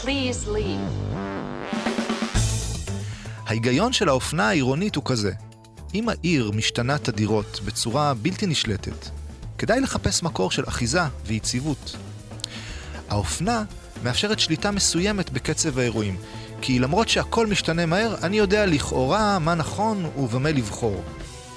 Please 0.00 0.38
leave. 0.48 0.88
ההיגיון 3.46 3.92
של 3.92 4.08
האופנה 4.08 4.48
העירונית 4.48 4.96
הוא 4.96 5.04
כזה: 5.04 5.32
אם 5.94 6.08
העיר 6.08 6.50
משתנה 6.54 6.98
תדירות 6.98 7.60
בצורה 7.64 8.14
בלתי 8.14 8.46
נשלטת, 8.46 9.08
כדאי 9.58 9.80
לחפש 9.80 10.22
מקור 10.22 10.50
של 10.50 10.64
אחיזה 10.68 11.02
ויציבות. 11.26 11.96
האופנה 13.08 13.64
מאפשרת 14.04 14.38
שליטה 14.38 14.70
מסוימת 14.70 15.30
בקצב 15.30 15.78
האירועים, 15.78 16.16
כי 16.62 16.78
למרות 16.78 17.08
שהכל 17.08 17.46
משתנה 17.46 17.86
מהר, 17.86 18.14
אני 18.22 18.38
יודע 18.38 18.66
לכאורה 18.66 19.38
מה 19.38 19.54
נכון 19.54 20.10
ובמה 20.16 20.50
לבחור. 20.50 21.04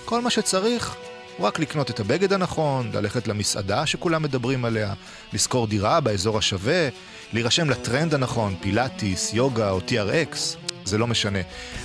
כל 0.06 0.22
מה 0.22 0.30
שצריך 0.30 0.96
הוא 1.38 1.48
רק 1.48 1.60
לקנות 1.60 1.90
את 1.90 2.00
הבגד 2.00 2.34
הנכון, 2.34 2.92
ללכת 2.94 3.28
למסעדה 3.28 3.86
שכולם 3.86 4.24
מדברים 4.24 4.66
עליה, 4.66 4.94
לשכור 5.34 5.68
דירה 5.68 6.00
באזור 6.00 6.38
השווה, 6.38 6.90
להירשם 7.34 7.70
לטרנד 7.70 8.14
הנכון, 8.14 8.56
פילאטיס, 8.62 9.34
יוגה 9.34 9.72
או 9.72 9.80
TRX, 9.80 10.38
זה 10.86 10.98
לא 10.98 11.08
משנה. 11.08 11.40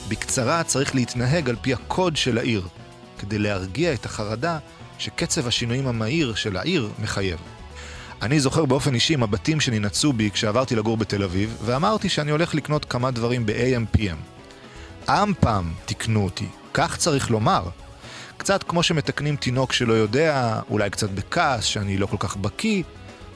בקצרה 0.08 0.62
צריך 0.62 0.94
להתנהג 0.94 1.48
על 1.50 1.56
פי 1.60 1.72
הקוד 1.72 2.16
של 2.16 2.38
העיר, 2.38 2.68
כדי 3.18 3.38
להרגיע 3.38 3.92
את 3.92 4.06
החרדה 4.06 4.58
שקצב 4.98 5.46
השינויים 5.46 5.86
המהיר 5.86 6.34
של 6.34 6.56
העיר 6.56 6.88
מחייב. 6.98 7.38
אני 8.22 8.40
זוכר 8.40 8.64
באופן 8.64 8.94
אישי 8.94 9.16
מבטים 9.16 9.60
שננעצו 9.60 10.12
בי 10.12 10.30
כשעברתי 10.30 10.76
לגור 10.76 10.96
בתל 10.96 11.22
אביב, 11.22 11.56
ואמרתי 11.64 12.08
שאני 12.08 12.30
הולך 12.30 12.54
לקנות 12.54 12.84
כמה 12.84 13.10
דברים 13.10 13.46
ב-AM/PM. 13.46 15.10
אמפם 15.10 15.70
תיקנו 15.86 16.24
אותי, 16.24 16.46
כך 16.74 16.96
צריך 16.96 17.30
לומר. 17.30 17.62
קצת 18.36 18.62
כמו 18.62 18.82
שמתקנים 18.82 19.36
תינוק 19.36 19.72
שלא 19.72 19.92
יודע, 19.92 20.60
אולי 20.70 20.90
קצת 20.90 21.10
בכעס 21.10 21.64
שאני 21.64 21.98
לא 21.98 22.06
כל 22.06 22.16
כך 22.18 22.36
בקיא, 22.36 22.82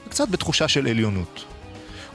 וקצת 0.07 0.29
בתחושה 0.29 0.67
של 0.67 0.87
עליונות. 0.87 1.45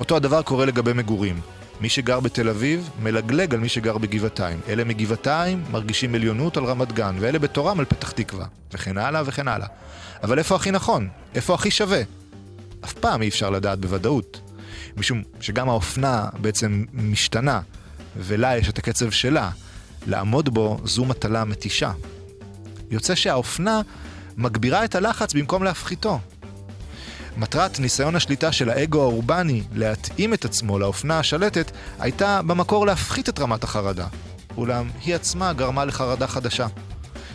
אותו 0.00 0.16
הדבר 0.16 0.42
קורה 0.42 0.66
לגבי 0.66 0.92
מגורים. 0.92 1.40
מי 1.80 1.88
שגר 1.88 2.20
בתל 2.20 2.48
אביב, 2.48 2.90
מלגלג 3.02 3.54
על 3.54 3.60
מי 3.60 3.68
שגר 3.68 3.98
בגבעתיים. 3.98 4.60
אלה 4.68 4.84
מגבעתיים 4.84 5.64
מרגישים 5.70 6.14
עליונות 6.14 6.56
על 6.56 6.64
רמת 6.64 6.92
גן, 6.92 7.16
ואלה 7.20 7.38
בתורם 7.38 7.78
על 7.78 7.84
פתח 7.84 8.10
תקווה, 8.10 8.46
וכן 8.72 8.98
הלאה 8.98 9.22
וכן 9.26 9.48
הלאה. 9.48 9.66
אבל 10.22 10.38
איפה 10.38 10.56
הכי 10.56 10.70
נכון? 10.70 11.08
איפה 11.34 11.54
הכי 11.54 11.70
שווה? 11.70 12.19
אף 12.84 12.92
פעם 12.92 13.22
אי 13.22 13.28
אפשר 13.28 13.50
לדעת 13.50 13.80
בוודאות. 13.80 14.40
משום 14.96 15.22
שגם 15.40 15.68
האופנה 15.68 16.28
בעצם 16.40 16.84
משתנה, 16.92 17.60
ולה 18.16 18.56
יש 18.56 18.68
את 18.68 18.78
הקצב 18.78 19.10
שלה. 19.10 19.50
לעמוד 20.06 20.54
בו 20.54 20.78
זו 20.84 21.04
מטלה 21.04 21.44
מתישה. 21.44 21.92
יוצא 22.90 23.14
שהאופנה 23.14 23.80
מגבירה 24.36 24.84
את 24.84 24.94
הלחץ 24.94 25.34
במקום 25.34 25.64
להפחיתו. 25.64 26.18
מטרת 27.36 27.80
ניסיון 27.80 28.16
השליטה 28.16 28.52
של 28.52 28.70
האגו 28.70 29.02
האורבני 29.02 29.62
להתאים 29.74 30.34
את 30.34 30.44
עצמו 30.44 30.78
לאופנה 30.78 31.18
השלטת 31.18 31.70
הייתה 31.98 32.42
במקור 32.42 32.86
להפחית 32.86 33.28
את 33.28 33.38
רמת 33.38 33.64
החרדה. 33.64 34.06
אולם 34.56 34.90
היא 35.04 35.14
עצמה 35.14 35.52
גרמה 35.52 35.84
לחרדה 35.84 36.26
חדשה. 36.26 36.66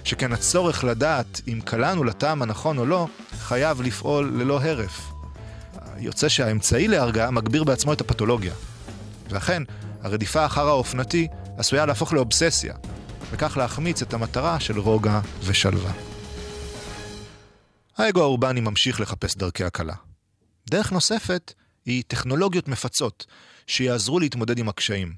שכן 0.04 0.34
הצורך 0.34 0.84
לדעת 0.84 1.42
אם 1.48 1.60
קלענו 1.66 2.04
לטעם 2.04 2.42
הנכון 2.42 2.78
או 2.78 2.86
לא, 2.86 3.08
חייב 3.40 3.82
לפעול 3.82 4.32
ללא 4.36 4.62
הרף. 4.62 5.15
יוצא 6.00 6.30
שהאמצעי 6.30 6.88
להרגעה 6.88 7.32
מגביר 7.32 7.64
בעצמו 7.64 7.94
את 7.94 8.02
הפתולוגיה. 8.02 8.54
ואכן, 9.30 9.64
הרדיפה 10.02 10.46
אחר 10.46 10.68
האופנתי 10.68 11.28
עשויה 11.58 11.86
להפוך 11.86 12.14
לאובססיה, 12.14 12.76
וכך 13.32 13.58
להחמיץ 13.58 14.02
את 14.02 14.14
המטרה 14.14 14.60
של 14.60 14.80
רוגע 14.80 15.20
ושלווה. 15.44 15.92
האגו 17.98 18.22
האורבני 18.22 18.62
ממשיך 18.62 19.02
לחפש 19.02 19.36
דרכי 19.36 19.64
הקלה. 19.64 19.94
דרך 20.70 20.92
נוספת 20.92 21.54
היא 21.86 22.04
טכנולוגיות 22.08 22.68
מפצות, 22.68 23.26
שיעזרו 23.68 24.20
להתמודד 24.20 24.60
עם 24.60 24.70
הקשיים. 24.70 25.14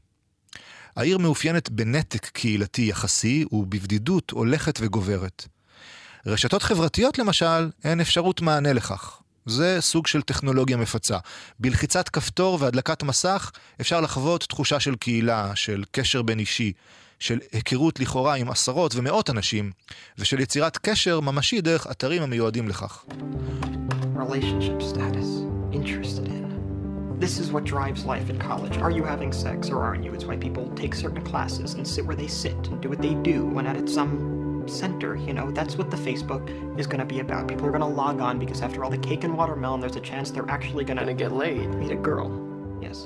העיר 0.95 1.17
מאופיינת 1.17 1.69
בנתק 1.69 2.25
קהילתי 2.25 2.81
יחסי 2.81 3.45
ובבדידות 3.51 4.31
הולכת 4.31 4.79
וגוברת. 4.81 5.47
רשתות 6.25 6.63
חברתיות 6.63 7.19
למשל 7.19 7.69
הן 7.83 8.01
אפשרות 8.01 8.41
מענה 8.41 8.73
לכך. 8.73 9.21
זה 9.47 9.77
סוג 9.81 10.07
של 10.07 10.21
טכנולוגיה 10.21 10.77
מפצה. 10.77 11.17
בלחיצת 11.59 12.09
כפתור 12.09 12.57
והדלקת 12.61 13.03
מסך 13.03 13.51
אפשר 13.81 14.01
לחוות 14.01 14.43
תחושה 14.43 14.79
של 14.79 14.95
קהילה, 14.95 15.51
של 15.55 15.83
קשר 15.91 16.21
בין 16.21 16.39
אישי, 16.39 16.73
של 17.19 17.39
היכרות 17.51 17.99
לכאורה 17.99 18.35
עם 18.35 18.49
עשרות 18.49 18.95
ומאות 18.95 19.29
אנשים, 19.29 19.71
ושל 20.17 20.39
יצירת 20.39 20.77
קשר 20.77 21.19
ממשי 21.19 21.61
דרך 21.61 21.87
אתרים 21.91 22.23
המיועדים 22.23 22.67
לכך. 22.67 23.05
This 27.19 27.39
is 27.39 27.51
what 27.51 27.63
drives 27.63 28.05
life 28.05 28.29
in 28.29 28.37
college. 28.49 28.77
Are 28.77 28.91
you 28.91 29.03
having 29.03 29.31
sex 29.33 29.59
or 29.71 29.79
aren't 29.87 30.03
you? 30.05 30.13
It's 30.13 30.25
why 30.29 30.37
people 30.37 30.65
take 30.75 30.93
certain 30.93 31.23
classes 31.31 31.73
and 31.73 31.83
sit 31.93 32.05
where 32.05 32.15
they 32.15 32.27
sit 32.27 32.61
and 32.69 32.79
do 32.79 32.89
what 32.89 33.01
they 33.01 33.15
do 33.31 33.37
when 33.55 33.65
at 33.65 33.89
some 33.89 34.46
center, 34.69 35.15
you 35.15 35.33
know, 35.33 35.51
that's 35.51 35.77
what 35.77 35.89
the 35.91 35.97
Facebook 35.97 36.43
is 36.79 36.87
going 36.87 36.99
to 36.99 37.05
be 37.05 37.19
about. 37.19 37.47
People 37.47 37.65
are 37.67 37.75
going 37.77 37.87
to 37.89 37.95
log 38.03 38.21
on 38.21 38.39
because 38.39 38.61
after 38.61 38.83
all 38.83 38.91
the 38.91 39.03
cake 39.09 39.23
and 39.23 39.33
watermelon, 39.37 39.79
there's 39.81 39.95
a 39.95 40.05
chance 40.11 40.31
they're 40.31 40.51
actually 40.57 40.85
going 40.89 40.99
to 41.05 41.13
get 41.13 41.31
laid. 41.31 41.67
Meet 41.75 41.91
a 41.91 42.01
girl. 42.09 42.29
Yes. 42.81 42.97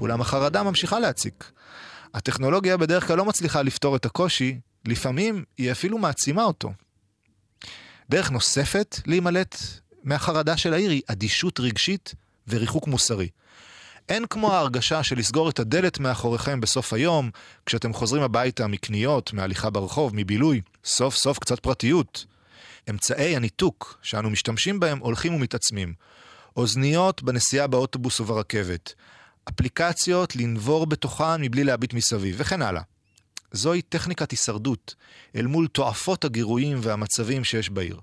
אולם 0.00 0.20
החרדה 0.20 0.62
ממשיכה 0.62 0.98
להציק. 0.98 1.52
הטכנולוגיה 2.14 2.76
בדרך 2.76 3.06
כלל 3.06 3.16
לא 3.16 3.24
מצליחה 3.24 3.62
לפתור 3.62 3.96
את 3.96 4.06
הקושי, 4.06 4.60
לפעמים 4.84 5.44
היא 5.58 5.72
אפילו 5.72 5.98
מעצימה 5.98 6.44
אותו. 6.44 6.72
דרך 8.10 8.30
נוספת 8.30 9.00
להימלט 9.06 9.56
מהחרדה 10.04 10.56
של 10.56 10.74
העיר 10.74 10.90
היא 10.90 11.02
אדישות 11.06 11.60
רגשית 11.60 12.14
וריחוק 12.48 12.86
מוסרי. 12.86 13.28
אין 14.08 14.26
כמו 14.26 14.52
ההרגשה 14.52 15.02
של 15.02 15.18
לסגור 15.18 15.50
את 15.50 15.58
הדלת 15.58 15.98
מאחוריכם 15.98 16.60
בסוף 16.60 16.92
היום, 16.92 17.30
כשאתם 17.66 17.92
חוזרים 17.92 18.22
הביתה 18.22 18.66
מקניות, 18.66 19.32
מהליכה 19.32 19.70
ברחוב, 19.70 20.12
מבילוי, 20.14 20.60
סוף 20.84 21.16
סוף 21.16 21.38
קצת 21.38 21.60
פרטיות. 21.60 22.24
אמצעי 22.90 23.36
הניתוק 23.36 23.98
שאנו 24.02 24.30
משתמשים 24.30 24.80
בהם 24.80 24.98
הולכים 24.98 25.34
ומתעצמים. 25.34 25.94
אוזניות 26.56 27.22
בנסיעה 27.22 27.66
באוטובוס 27.66 28.20
וברכבת. 28.20 28.94
אפליקציות 29.48 30.36
לנבור 30.36 30.86
בתוכן 30.86 31.40
מבלי 31.40 31.64
להביט 31.64 31.94
מסביב, 31.94 32.34
וכן 32.38 32.62
הלאה. 32.62 32.82
זוהי 33.52 33.82
טכניקת 33.82 34.30
הישרדות, 34.30 34.94
אל 35.36 35.46
מול 35.46 35.68
תועפות 35.68 36.24
הגירויים 36.24 36.78
והמצבים 36.82 37.44
שיש 37.44 37.70
בעיר. 37.70 38.00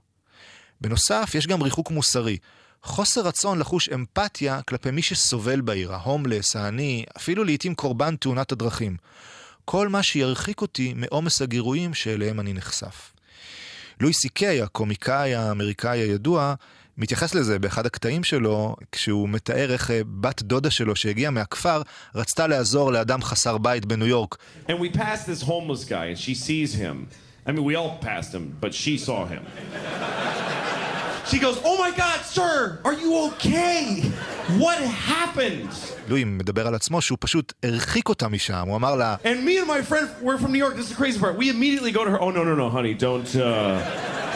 בנוסף, 0.82 1.32
יש 1.36 1.48
גם 1.48 1.62
ריחוק 1.62 1.92
מוסרי. 1.92 2.38
חוסר 2.84 3.22
רצון 3.22 3.60
לחוש 3.60 3.90
אמפתיה 3.90 4.62
כלפי 4.62 4.92
מי 4.92 5.02
שסובל 5.02 5.62
בעיר, 5.62 5.94
ההומלס, 5.94 6.56
העני, 6.56 7.06
אפילו 7.18 7.44
לעיתים 7.44 7.76
קורבן 7.76 8.16
תאונת 8.16 8.52
הדרכים. 8.52 8.98
כל 9.66 9.88
מה 9.88 10.04
שירחיק 10.04 10.62
אותי 10.62 10.94
מעומס 10.96 11.42
הגירויים 11.42 11.94
שאליהם 11.94 12.40
אני 12.40 12.54
נחשף. 12.54 13.12
לואי 14.00 14.14
סי 14.14 14.30
קיי, 14.30 14.62
הקומיקאי 14.62 15.36
האמריקאי 15.36 16.00
הידוע, 16.00 16.54
מתייחס 16.98 17.36
לזה 17.36 17.60
באחד 17.60 17.86
הקטעים 17.86 18.24
שלו, 18.24 18.76
כשהוא 18.92 19.30
מתאר 19.30 19.72
איך 19.72 19.92
אה, 19.92 20.02
בת 20.06 20.42
דודה 20.42 20.72
שלו 20.72 20.96
שהגיעה 20.96 21.32
מהכפר, 21.32 21.82
רצתה 22.16 22.48
לעזור 22.48 22.92
לאדם 22.92 23.22
חסר 23.22 23.58
בית 23.58 23.86
בניו 23.86 24.08
יורק. 24.08 24.38
And 24.68 24.72
we 24.72 24.98
passed 24.98 25.26
this 25.26 25.44
homeless 25.44 25.86
guy, 25.86 26.06
and 26.06 26.18
she 26.18 26.36
sees 26.36 26.74
him. 26.74 27.08
I 27.48 27.52
mean, 27.52 27.64
we 27.64 27.76
all 27.76 27.98
passed 28.02 28.34
him, 28.34 28.46
but 28.62 28.74
she 28.74 28.98
saw 28.98 29.26
him. 29.26 29.44
She 31.29 31.39
goes, 31.39 31.61
Oh 31.65 31.79
my 31.79 31.91
God, 31.91 32.21
sir, 32.21 32.79
are 32.85 32.93
you 32.93 33.27
okay? 33.29 34.03
What 34.59 34.79
happened? 34.79 35.71
לואי 36.09 36.25
מדבר 36.25 36.67
על 36.67 36.75
עצמו 36.75 37.03
שהוא 37.03 37.19
פשוט 37.21 37.53
הרחיק 37.63 38.09
אותה 38.09 38.29
משם, 38.29 38.65
הוא 38.67 38.77
אמר 38.77 38.95
לה, 38.95 39.17
And 39.25 39.45
me 39.45 39.59
and 39.59 39.67
my 39.67 39.83
friend, 39.83 40.09
we're 40.23 40.39
from 40.39 40.53
New 40.53 40.59
York. 40.59 40.77
This 40.77 40.87
is 40.87 40.91
the 40.91 40.97
crazy 40.97 41.19
part. 41.19 41.37
We 41.37 41.49
immediately 41.49 41.93
go 41.93 42.05
to 42.05 42.11
her. 42.11 42.21
Oh, 42.21 42.31
no, 42.31 42.45
no, 42.45 42.55
no, 42.55 42.69
honey, 42.69 42.95
don't. 42.95 43.35
Uh... 43.37 43.81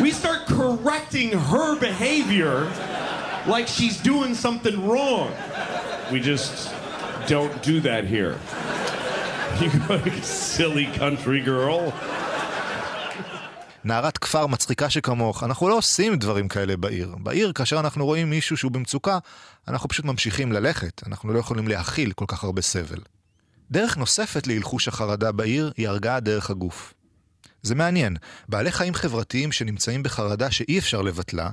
We 0.00 0.12
start 0.12 0.46
correcting 0.46 1.32
her 1.32 1.76
behavior 1.78 2.70
like 3.46 3.66
she's 3.66 3.96
doing 3.98 4.34
something 4.34 4.86
wrong. 4.86 5.32
We 6.12 6.20
just 6.20 6.72
don't 7.26 7.60
do 7.62 7.80
that 7.80 8.04
here. 8.04 8.38
You 9.60 9.70
silly 10.22 10.86
country 10.86 11.40
girl. 11.40 11.92
נערת 13.83 14.17
כפר 14.17 14.47
מצחיקה 14.47 14.89
שכמוך, 14.89 15.43
אנחנו 15.43 15.69
לא 15.69 15.77
עושים 15.77 16.15
דברים 16.15 16.47
כאלה 16.47 16.77
בעיר. 16.77 17.15
בעיר, 17.19 17.53
כאשר 17.53 17.79
אנחנו 17.79 18.05
רואים 18.05 18.29
מישהו 18.29 18.57
שהוא 18.57 18.71
במצוקה, 18.71 19.19
אנחנו 19.67 19.89
פשוט 19.89 20.05
ממשיכים 20.05 20.51
ללכת, 20.51 21.01
אנחנו 21.07 21.33
לא 21.33 21.39
יכולים 21.39 21.67
להכיל 21.67 22.11
כל 22.11 22.25
כך 22.27 22.43
הרבה 22.43 22.61
סבל. 22.61 22.99
דרך 23.71 23.97
נוספת 23.97 24.47
להלחוש 24.47 24.87
החרדה 24.87 25.31
בעיר 25.31 25.71
היא 25.77 25.87
הרגעה 25.87 26.19
דרך 26.19 26.49
הגוף. 26.49 26.93
זה 27.61 27.75
מעניין, 27.75 28.15
בעלי 28.49 28.71
חיים 28.71 28.93
חברתיים 28.93 29.51
שנמצאים 29.51 30.03
בחרדה 30.03 30.51
שאי 30.51 30.79
אפשר 30.79 31.01
לבטלה, 31.01 31.49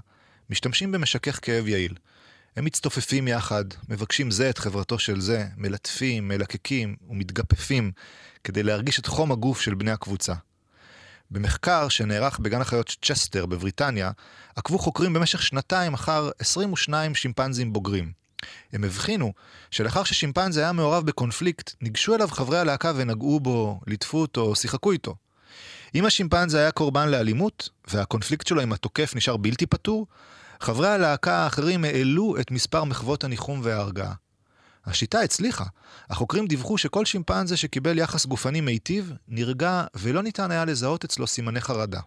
משתמשים 0.50 0.92
במשכך 0.92 1.38
כאב 1.42 1.68
יעיל. 1.68 1.94
הם 2.56 2.64
מצטופפים 2.64 3.28
יחד, 3.28 3.64
מבקשים 3.88 4.30
זה 4.30 4.50
את 4.50 4.58
חברתו 4.58 4.98
של 4.98 5.20
זה, 5.20 5.46
מלטפים, 5.56 6.28
מלקקים 6.28 6.96
ומתגפפים, 7.08 7.92
כדי 8.44 8.62
להרגיש 8.62 8.98
את 8.98 9.06
חום 9.06 9.32
הגוף 9.32 9.60
של 9.60 9.74
בני 9.74 9.90
הקבוצה. 9.90 10.34
במחקר 11.30 11.88
שנערך 11.88 12.38
בגן 12.38 12.60
החיות 12.60 12.96
צ'סטר 13.02 13.46
בבריטניה, 13.46 14.10
עקבו 14.56 14.78
חוקרים 14.78 15.12
במשך 15.12 15.42
שנתיים 15.42 15.94
אחר 15.94 16.30
22 16.38 17.14
שימפנזים 17.14 17.72
בוגרים. 17.72 18.12
הם 18.72 18.84
הבחינו 18.84 19.32
שלאחר 19.70 20.04
ששימפנזה 20.04 20.60
היה 20.60 20.72
מעורב 20.72 21.06
בקונפליקט, 21.06 21.74
ניגשו 21.80 22.14
אליו 22.14 22.28
חברי 22.28 22.58
הלהקה 22.58 22.92
ונגעו 22.96 23.40
בו, 23.40 23.80
ליטפו 23.86 24.18
אותו, 24.18 24.54
שיחקו 24.54 24.92
איתו. 24.92 25.14
אם 25.94 26.04
השימפנזה 26.04 26.58
היה 26.58 26.70
קורבן 26.70 27.08
לאלימות, 27.08 27.68
והקונפליקט 27.88 28.46
שלו 28.46 28.60
עם 28.60 28.72
התוקף 28.72 29.12
נשאר 29.16 29.36
בלתי 29.36 29.66
פתור, 29.66 30.06
חברי 30.60 30.88
הלהקה 30.88 31.36
האחרים 31.36 31.84
העלו 31.84 32.36
את 32.40 32.50
מספר 32.50 32.84
מחוות 32.84 33.24
הניחום 33.24 33.60
וההרגעה. 33.62 34.12
השיטה 34.90 35.20
הצליחה. 35.20 35.64
החוקרים 36.10 36.46
דיווחו 36.46 36.78
שכל 36.78 37.04
שימפנזה 37.04 37.56
שקיבל 37.56 37.98
יחס 37.98 38.26
גופני 38.26 38.60
מיטיב, 38.60 39.12
נרגע 39.28 39.84
ולא 39.94 40.22
ניתן 40.22 40.50
היה 40.50 40.64
לזהות 40.64 41.04
אצלו 41.04 41.26
סימני 41.26 41.60
חרדה. 41.60 42.00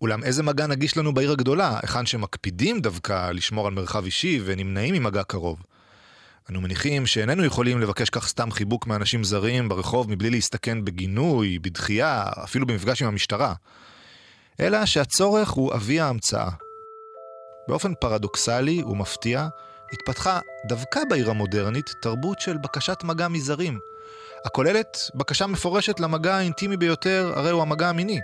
אולם 0.00 0.24
איזה 0.24 0.42
מגע 0.42 0.66
נגיש 0.66 0.96
לנו 0.96 1.14
בעיר 1.14 1.32
הגדולה, 1.32 1.78
היכן 1.82 2.06
שמקפידים 2.06 2.80
דווקא 2.80 3.30
לשמור 3.30 3.66
על 3.66 3.74
מרחב 3.74 4.04
אישי 4.04 4.40
ונמנעים 4.44 4.94
ממגע 4.94 5.22
קרוב? 5.22 5.62
אנו 6.50 6.60
מניחים 6.60 7.06
שאיננו 7.06 7.44
יכולים 7.44 7.80
לבקש 7.80 8.10
כך 8.10 8.28
סתם 8.28 8.50
חיבוק 8.50 8.86
מאנשים 8.86 9.24
זרים 9.24 9.68
ברחוב 9.68 10.10
מבלי 10.10 10.30
להסתכן 10.30 10.84
בגינוי, 10.84 11.58
בדחייה, 11.58 12.24
אפילו 12.44 12.66
במפגש 12.66 13.02
עם 13.02 13.08
המשטרה. 13.08 13.54
אלא 14.60 14.86
שהצורך 14.86 15.50
הוא 15.50 15.74
אבי 15.74 16.00
ההמצאה. 16.00 16.50
באופן 17.68 17.92
פרדוקסלי 18.00 18.82
ומפתיע, 18.82 19.48
התפתחה 19.94 20.40
דווקא 20.66 21.00
בעיר 21.08 21.30
המודרנית 21.30 21.94
תרבות 22.00 22.40
של 22.40 22.56
בקשת 22.56 23.04
מגע 23.04 23.28
מזרים, 23.28 23.78
הכוללת 24.44 24.98
בקשה 25.14 25.46
מפורשת 25.46 26.00
למגע 26.00 26.34
האינטימי 26.34 26.76
ביותר, 26.76 27.32
הרי 27.36 27.50
הוא 27.50 27.62
המגע 27.62 27.88
המיני. 27.88 28.20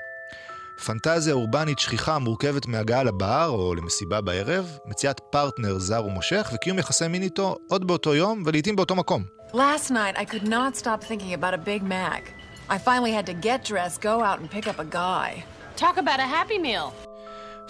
פנטזיה 0.87 1.35
אורבנית 1.35 1.79
שכיחה 1.79 2.19
מורכבת 2.19 2.67
מהגעה 2.67 3.03
לבר 3.03 3.47
או 3.49 3.75
למסיבה 3.75 4.21
בערב, 4.21 4.79
מציאת 4.87 5.21
פרטנר 5.31 5.79
זר 5.79 6.05
ומושך 6.05 6.51
וקיום 6.55 6.79
יחסי 6.79 7.09
מין 7.09 7.23
איתו 7.23 7.57
עוד 7.69 7.87
באותו 7.87 8.15
יום 8.15 8.43
ולעיתים 8.47 8.77
באותו 8.77 8.95
מקום. 8.95 9.25
Last 9.53 9.91
night, 9.91 10.17
I 10.17 10.25
could 10.25 10.49
not 10.49 10.77
stop 10.77 11.05
thinking 11.05 11.33
about 11.35 11.55
a 11.55 11.59
Big 11.59 11.83
Mac. 11.83 12.23
I 12.69 12.79
finally 12.79 13.13
had 13.13 13.27
to 13.27 13.35
get 13.47 13.65
dressed, 13.71 14.01
go 14.01 14.15
out, 14.29 14.39
and 14.41 14.49
pick 14.57 14.67
up 14.69 14.79
a 14.79 14.89
guy. 15.01 15.31
Talk 15.77 15.97
about 15.97 16.21
a 16.21 16.29
happy 16.37 16.59
meal. 16.67 17.10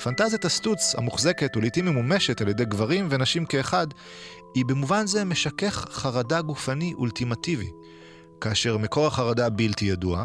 פנטזיית 0.02 0.44
הסטוץ, 0.44 0.94
המוחזקת 0.98 1.56
ולעיתים 1.56 1.84
ממומשת 1.84 2.40
על 2.40 2.48
ידי 2.48 2.64
גברים 2.64 3.06
ונשים 3.10 3.46
כאחד, 3.46 3.86
היא 4.54 4.64
במובן 4.64 5.06
זה 5.06 5.24
משכך 5.24 5.86
חרדה 5.90 6.40
גופני 6.40 6.94
אולטימטיבי, 6.94 7.70
כאשר 8.40 8.76
מקור 8.76 9.06
החרדה 9.06 9.50
בלתי 9.50 9.84
ידוע, 9.84 10.24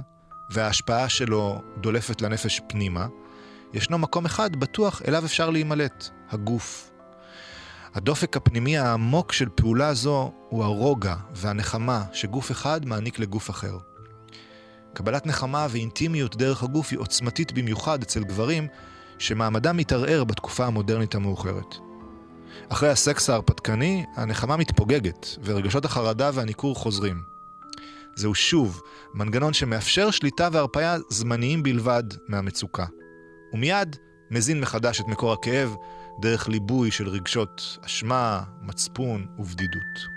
וההשפעה 0.52 1.10
שלו 1.10 1.62
דולפת 1.78 2.22
לנפש 2.22 2.62
פנימה, 2.70 3.08
ישנו 3.74 3.98
מקום 3.98 4.26
אחד 4.26 4.56
בטוח 4.56 5.02
אליו 5.08 5.26
אפשר 5.26 5.50
להימלט, 5.50 6.10
הגוף. 6.30 6.92
הדופק 7.94 8.38
הפנימי 8.38 8.78
העמוק 8.78 9.32
של 9.32 9.50
פעולה 9.56 9.94
זו 9.94 10.32
הוא 10.50 10.64
הרוגע 10.64 11.16
והנחמה 11.36 12.04
שגוף 12.14 12.52
אחד 12.52 12.86
מעניק 12.86 13.20
לגוף 13.20 13.50
אחר. 13.50 13.78
קבלת 14.94 15.26
נחמה 15.26 15.68
ואינטימיות 15.70 16.36
דרך 16.36 16.64
הגוף 16.64 16.92
היא 16.92 17.00
עוצמתית 17.00 17.52
במיוחד 17.52 18.02
אצל 18.02 18.24
גברים 18.24 18.68
שמעמדם 19.20 19.78
מתערער 19.78 20.24
בתקופה 20.24 20.66
המודרנית 20.66 21.16
המאוחרת. 21.16 21.76
אחרי 22.70 22.90
הסקס 22.90 23.30
ההרפתקני, 23.30 24.06
הנחמה 24.16 24.58
מתפוגגת, 24.58 25.28
ורגשות 25.44 25.86
החרדה 25.86 26.32
והניכור 26.34 26.76
חוזרים. 26.76 27.22
זהו 28.16 28.36
שוב 28.36 28.82
מנגנון 29.14 29.54
שמאפשר 29.54 30.12
שליטה 30.12 30.50
והרפאיה 30.52 30.98
זמניים 31.10 31.64
בלבד 31.64 32.04
מהמצוקה. 32.28 32.86
ומיד 33.54 33.96
מזין 34.32 34.62
מחדש 34.62 35.02
את 35.02 35.08
מקור 35.08 35.34
הכאב 35.34 35.76
דרך 36.22 36.48
ליבוי 36.48 36.92
של 36.92 37.08
רגשות 37.08 37.78
אשמה, 37.86 38.44
מצפון 38.62 39.26
ובדידות. 39.40 40.16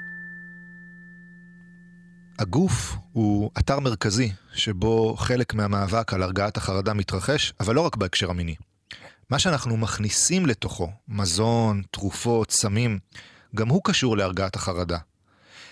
הגוף 2.39 2.97
הוא 3.13 3.51
אתר 3.59 3.81
מרכזי 3.81 4.33
שבו 4.53 5.17
חלק 5.17 5.55
מהמאבק 5.55 6.15
על 6.15 6.23
הרגעת 6.23 6.57
החרדה 6.57 6.95
מתרחש, 6.95 7.53
אבל 7.61 7.75
לא 7.75 7.81
רק 7.81 7.97
בהקשר 7.97 8.31
המיני. 8.31 8.55
מה 9.31 9.39
שאנחנו 9.39 9.77
מכניסים 9.77 10.47
לתוכו, 10.47 10.91
מזון, 11.09 11.83
תרופות, 11.91 12.51
סמים, 12.51 12.99
גם 13.55 13.69
הוא 13.69 13.81
קשור 13.85 14.17
להרגעת 14.17 14.57
החרדה. 14.57 14.99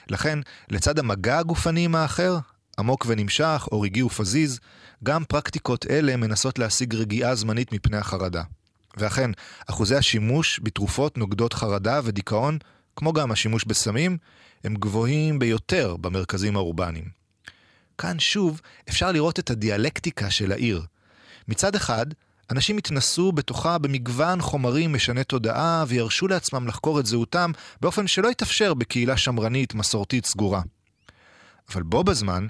לכן, 0.08 0.38
לצד 0.70 0.98
המגע 0.98 1.38
הגופני 1.38 1.84
עם 1.84 1.94
האחר, 1.94 2.38
עמוק 2.78 3.04
ונמשך 3.08 3.68
או 3.72 3.80
רגעי 3.80 4.02
ופזיז, 4.02 4.60
גם 5.04 5.24
פרקטיקות 5.24 5.86
אלה 5.90 6.16
מנסות 6.16 6.58
להשיג 6.58 6.94
רגיעה 6.94 7.34
זמנית 7.34 7.72
מפני 7.72 7.96
החרדה. 7.96 8.42
ואכן, 8.96 9.30
אחוזי 9.66 9.96
השימוש 9.96 10.60
בתרופות 10.62 11.18
נוגדות 11.18 11.52
חרדה 11.52 12.00
ודיכאון, 12.04 12.58
כמו 12.96 13.12
גם 13.12 13.32
השימוש 13.32 13.64
בסמים, 13.64 14.18
הם 14.64 14.74
גבוהים 14.74 15.38
ביותר 15.38 15.96
במרכזים 15.96 16.56
האורבניים. 16.56 17.08
כאן 17.98 18.18
שוב 18.18 18.60
אפשר 18.88 19.12
לראות 19.12 19.38
את 19.38 19.50
הדיאלקטיקה 19.50 20.30
של 20.30 20.52
העיר. 20.52 20.82
מצד 21.48 21.74
אחד, 21.74 22.06
אנשים 22.50 22.76
התנסו 22.76 23.32
בתוכה 23.32 23.78
במגוון 23.78 24.40
חומרים 24.40 24.92
משני 24.92 25.24
תודעה 25.24 25.84
וירשו 25.88 26.28
לעצמם 26.28 26.66
לחקור 26.66 27.00
את 27.00 27.06
זהותם 27.06 27.50
באופן 27.80 28.06
שלא 28.06 28.30
התאפשר 28.30 28.74
בקהילה 28.74 29.16
שמרנית, 29.16 29.74
מסורתית, 29.74 30.26
סגורה. 30.26 30.62
אבל 31.72 31.82
בו 31.82 32.04
בזמן, 32.04 32.46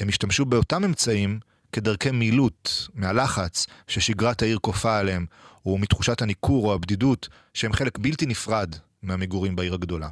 הם 0.00 0.08
השתמשו 0.08 0.44
באותם 0.44 0.84
אמצעים 0.84 1.40
כדרכי 1.72 2.10
מילוט 2.10 2.70
מהלחץ 2.94 3.66
ששגרת 3.88 4.42
העיר 4.42 4.58
כופה 4.60 4.98
עליהם, 4.98 5.26
או 5.66 5.78
מתחושת 5.78 6.22
הניכור 6.22 6.66
או 6.66 6.74
הבדידות, 6.74 7.28
שהם 7.54 7.72
חלק 7.72 7.98
בלתי 7.98 8.26
נפרד 8.26 8.74
מהמגורים 9.02 9.56
בעיר 9.56 9.74
הגדולה. 9.74 10.08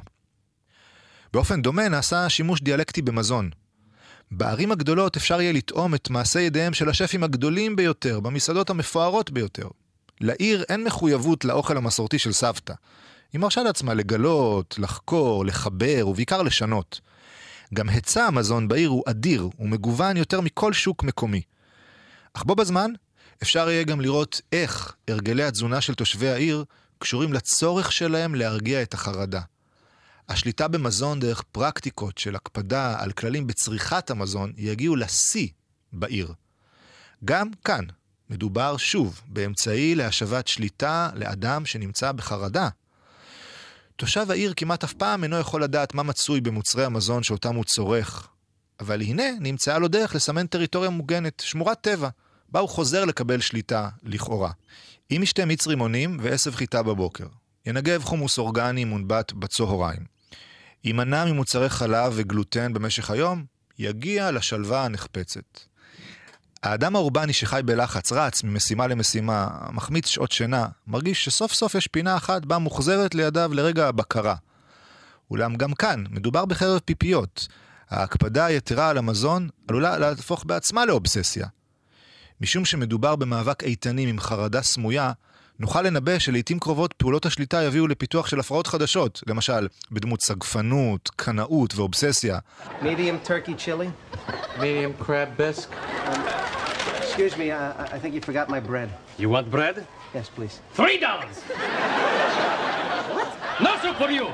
באופן 1.33 1.61
דומה 1.61 1.89
נעשה 1.89 2.29
שימוש 2.29 2.61
דיאלקטי 2.61 3.01
במזון. 3.01 3.49
בערים 4.37 4.71
הגדולות 4.71 5.17
אפשר 5.17 5.41
יהיה 5.41 5.53
לטעום 5.53 5.95
את 5.95 6.09
מעשי 6.09 6.41
ידיהם 6.41 6.73
של 6.73 6.89
השפים 6.89 7.23
הגדולים 7.23 7.75
ביותר, 7.75 8.19
במסעדות 8.19 8.69
המפוארות 8.69 9.31
ביותר. 9.31 9.67
לעיר 10.21 10.63
אין 10.69 10.83
מחויבות 10.83 11.45
לאוכל 11.45 11.77
המסורתי 11.77 12.19
של 12.19 12.31
סבתא. 12.31 12.73
היא 13.33 13.41
מרשה 13.41 13.63
לעצמה 13.63 13.93
לגלות, 13.93 14.75
לחקור, 14.79 15.45
לחבר 15.45 16.07
ובעיקר 16.07 16.41
לשנות. 16.41 17.01
גם 17.73 17.89
היצע 17.89 18.23
המזון 18.23 18.67
בעיר 18.67 18.89
הוא 18.89 19.03
אדיר 19.07 19.49
ומגוון 19.59 20.17
יותר 20.17 20.41
מכל 20.41 20.73
שוק 20.73 21.03
מקומי. 21.03 21.41
אך 22.33 22.43
בו 22.43 22.55
בזמן, 22.55 22.91
אפשר 23.43 23.69
יהיה 23.69 23.83
גם 23.83 24.01
לראות 24.01 24.41
איך 24.51 24.95
הרגלי 25.07 25.43
התזונה 25.43 25.81
של 25.81 25.93
תושבי 25.93 26.29
העיר 26.29 26.65
קשורים 26.99 27.33
לצורך 27.33 27.91
שלהם 27.91 28.35
להרגיע 28.35 28.81
את 28.81 28.93
החרדה. 28.93 29.41
השליטה 30.33 30.67
במזון 30.67 31.19
דרך 31.19 31.41
פרקטיקות 31.51 32.17
של 32.17 32.35
הקפדה 32.35 32.95
על 32.99 33.11
כללים 33.11 33.47
בצריכת 33.47 34.09
המזון 34.09 34.53
יגיעו 34.57 34.95
לשיא 34.95 35.47
בעיר. 35.93 36.33
גם 37.25 37.49
כאן 37.65 37.85
מדובר 38.29 38.77
שוב 38.77 39.21
באמצעי 39.27 39.95
להשבת 39.95 40.47
שליטה 40.47 41.09
לאדם 41.15 41.65
שנמצא 41.65 42.11
בחרדה. 42.11 42.69
תושב 43.95 44.31
העיר 44.31 44.53
כמעט 44.55 44.83
אף 44.83 44.93
פעם 44.93 45.23
אינו 45.23 45.39
יכול 45.39 45.63
לדעת 45.63 45.93
מה 45.93 46.03
מצוי 46.03 46.41
במוצרי 46.41 46.85
המזון 46.85 47.23
שאותם 47.23 47.55
הוא 47.55 47.63
צורך, 47.63 48.27
אבל 48.79 49.01
הנה 49.01 49.31
נמצאה 49.39 49.79
לו 49.79 49.87
דרך 49.87 50.15
לסמן 50.15 50.47
טריטוריה 50.47 50.89
מוגנת, 50.89 51.39
שמורת 51.45 51.81
טבע, 51.81 52.09
בה 52.49 52.59
הוא 52.59 52.69
חוזר 52.69 53.05
לקבל 53.05 53.41
שליטה, 53.41 53.89
לכאורה. 54.03 54.51
אם 55.11 55.19
ישתה 55.23 55.45
מיץ 55.45 55.67
רימונים 55.67 56.17
ועשב 56.21 56.55
חיטה 56.55 56.83
בבוקר, 56.83 57.27
ינגב 57.65 58.03
חומוס 58.03 58.37
אורגני 58.37 58.85
מונבט 58.85 59.31
בצהריים, 59.31 60.12
יימנע 60.83 61.25
ממוצרי 61.25 61.69
חלב 61.69 62.13
וגלוטן 62.15 62.73
במשך 62.73 63.09
היום, 63.09 63.45
יגיע 63.79 64.31
לשלווה 64.31 64.85
הנחפצת. 64.85 65.59
האדם 66.63 66.95
האורבני 66.95 67.33
שחי 67.33 67.61
בלחץ, 67.65 68.11
רץ 68.11 68.43
ממשימה 68.43 68.87
למשימה, 68.87 69.47
מחמיץ 69.71 70.07
שעות 70.07 70.31
שינה, 70.31 70.67
מרגיש 70.87 71.25
שסוף 71.25 71.53
סוף 71.53 71.75
יש 71.75 71.87
פינה 71.87 72.17
אחת 72.17 72.45
בה 72.45 72.57
מוחזרת 72.57 73.15
לידיו 73.15 73.51
לרגע 73.53 73.87
הבקרה. 73.87 74.35
אולם 75.31 75.55
גם 75.55 75.73
כאן, 75.73 76.03
מדובר 76.09 76.45
בחרב 76.45 76.79
פיפיות. 76.85 77.47
ההקפדה 77.89 78.45
היתרה 78.45 78.89
על 78.89 78.97
המזון 78.97 79.49
עלולה 79.67 79.97
להפוך 79.97 80.43
בעצמה 80.45 80.85
לאובססיה. 80.85 81.47
משום 82.41 82.65
שמדובר 82.65 83.15
במאבק 83.15 83.63
איתנים 83.63 84.09
עם 84.09 84.19
חרדה 84.19 84.61
סמויה, 84.61 85.11
נוכל 85.63 85.81
לנבא 85.81 86.19
שלעיתים 86.19 86.59
קרובות 86.59 86.93
פעולות 86.93 87.25
השליטה 87.25 87.63
יביאו 87.63 87.87
לפיתוח 87.87 88.27
של 88.27 88.39
הפרעות 88.39 88.67
חדשות, 88.67 89.23
למשל 89.27 89.67
בדמות 89.91 90.21
סגפנות, 90.21 91.09
קנאות 91.15 91.75
ואובססיה. 91.75 92.39
Medium 92.81 93.27
turkey 93.27 93.53
chili. 93.57 93.89
Medium 94.57 95.03
crab 95.03 95.37
bisque. 95.37 95.71
Excuse 97.01 97.37
me, 97.37 97.51
uh, 97.51 97.95
I 97.95 97.99
think 98.01 98.13
you 98.15 98.21
forgot 98.29 98.49
my 98.49 98.59
bread. 98.69 98.89
You 99.19 99.29
want 99.29 99.47
bread? 99.55 99.75
Yes, 100.15 100.27
please. 100.37 100.55
Three 100.79 100.97
dollars! 101.07 101.35
No 103.61 103.71
soup 103.81 103.97
for 104.01 104.11
you! 104.11 104.27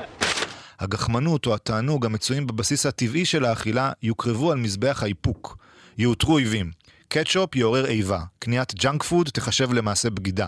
הגחמנות 0.80 1.46
או 1.46 1.54
התענוג 1.54 2.06
המצויים 2.06 2.46
בבסיס 2.46 2.86
הטבעי 2.86 3.24
של 3.24 3.44
האכילה 3.44 3.92
יוקרבו 4.02 4.52
על 4.52 4.58
מזבח 4.58 5.02
האיפוק. 5.02 5.56
יאותרו 5.98 6.32
אויבים. 6.32 6.70
קטשופ 7.08 7.56
יעורר 7.56 7.86
איבה. 7.86 8.20
קניית 8.38 8.74
junk 8.74 9.02
food 9.02 9.28
תחשב 9.28 9.72
למעשה 9.72 10.10
בגידה. 10.10 10.46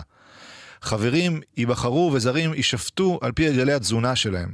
חברים 0.83 1.41
ייבחרו 1.57 2.11
וזרים 2.13 2.53
יישפטו 2.53 3.19
על 3.21 3.31
פי 3.31 3.47
הרגלי 3.47 3.73
התזונה 3.73 4.15
שלהם. 4.15 4.53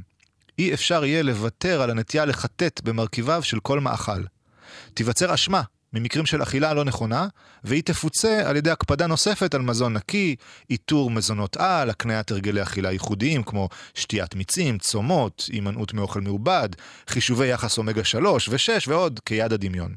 אי 0.58 0.74
אפשר 0.74 1.04
יהיה 1.04 1.22
לוותר 1.22 1.82
על 1.82 1.90
הנטייה 1.90 2.24
לחטט 2.24 2.80
במרכיביו 2.80 3.42
של 3.42 3.60
כל 3.60 3.80
מאכל. 3.80 4.22
תיווצר 4.94 5.34
אשמה 5.34 5.62
ממקרים 5.92 6.26
של 6.26 6.42
אכילה 6.42 6.74
לא 6.74 6.84
נכונה, 6.84 7.28
והיא 7.64 7.82
תפוצה 7.82 8.42
על 8.44 8.56
ידי 8.56 8.70
הקפדה 8.70 9.06
נוספת 9.06 9.54
על 9.54 9.62
מזון 9.62 9.92
נקי, 9.92 10.36
איתור 10.70 11.10
מזונות 11.10 11.56
על, 11.56 11.90
הקניית 11.90 12.30
הרגלי 12.30 12.62
אכילה 12.62 12.92
ייחודיים 12.92 13.42
כמו 13.42 13.68
שתיית 13.94 14.34
מיצים, 14.34 14.78
צומות, 14.78 15.44
הימנעות 15.52 15.94
מאוכל 15.94 16.20
מעובד, 16.20 16.68
חישובי 17.08 17.46
יחס 17.46 17.78
אומגה 17.78 18.04
3 18.04 18.48
ו-6 18.48 18.88
ועוד 18.88 19.20
כיד 19.24 19.52
הדמיון. 19.52 19.94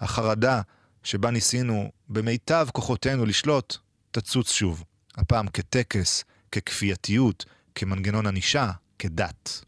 החרדה 0.00 0.60
שבה 1.02 1.30
ניסינו 1.30 1.90
במיטב 2.08 2.68
כוחותינו 2.72 3.26
לשלוט, 3.26 3.76
תצוץ 4.10 4.52
שוב. 4.52 4.84
הפעם 5.20 5.46
כטקס, 5.48 6.24
ככפייתיות, 6.52 7.44
כמנגנון 7.74 8.26
ענישה, 8.26 8.70
כדת. 8.98 9.64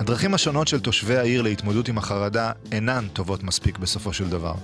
הדרכים 0.00 0.34
השונות 0.34 0.68
של 0.68 0.80
תושבי 0.80 1.16
העיר 1.16 1.42
להתמודדות 1.42 1.88
עם 1.88 1.98
החרדה 1.98 2.52
אינן 2.72 3.08
טובות 3.12 3.42
מספיק 3.42 3.78
בסופו 3.78 4.12
של 4.12 4.28
דבר. 4.28 4.54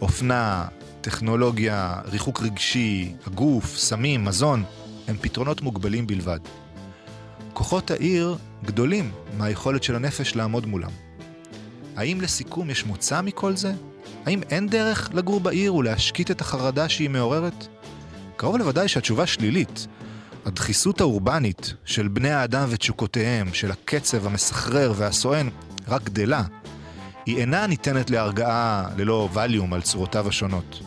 אופנה, 0.00 0.66
טכנולוגיה, 1.00 2.00
ריחוק 2.04 2.42
רגשי, 2.42 3.14
הגוף, 3.26 3.76
סמים, 3.76 4.24
מזון, 4.24 4.64
הם 5.08 5.16
פתרונות 5.20 5.60
מוגבלים 5.60 6.06
בלבד. 6.06 6.40
כוחות 7.52 7.90
העיר 7.90 8.36
גדולים 8.64 9.10
מהיכולת 9.36 9.82
של 9.82 9.96
הנפש 9.96 10.36
לעמוד 10.36 10.66
מולם. 10.66 10.90
האם 11.96 12.20
לסיכום 12.20 12.70
יש 12.70 12.86
מוצא 12.86 13.20
מכל 13.20 13.56
זה? 13.56 13.72
האם 14.26 14.42
אין 14.50 14.68
דרך 14.68 15.10
לגור 15.12 15.40
בעיר 15.40 15.74
ולהשקיט 15.74 16.30
את 16.30 16.40
החרדה 16.40 16.88
שהיא 16.88 17.10
מעוררת? 17.10 17.66
קרוב 18.36 18.56
לוודאי 18.56 18.88
שהתשובה 18.88 19.26
שלילית. 19.26 19.86
הדחיסות 20.44 21.00
האורבנית 21.00 21.74
של 21.84 22.08
בני 22.08 22.30
האדם 22.30 22.68
ותשוקותיהם, 22.70 23.54
של 23.54 23.70
הקצב 23.70 24.26
המסחרר 24.26 24.92
והסואן, 24.96 25.48
רק 25.88 26.04
גדלה. 26.04 26.42
היא 27.26 27.36
אינה 27.36 27.66
ניתנת 27.66 28.10
להרגעה 28.10 28.88
ללא 28.96 29.28
ווליום 29.32 29.72
על 29.72 29.82
צורותיו 29.82 30.28
השונות. 30.28 30.80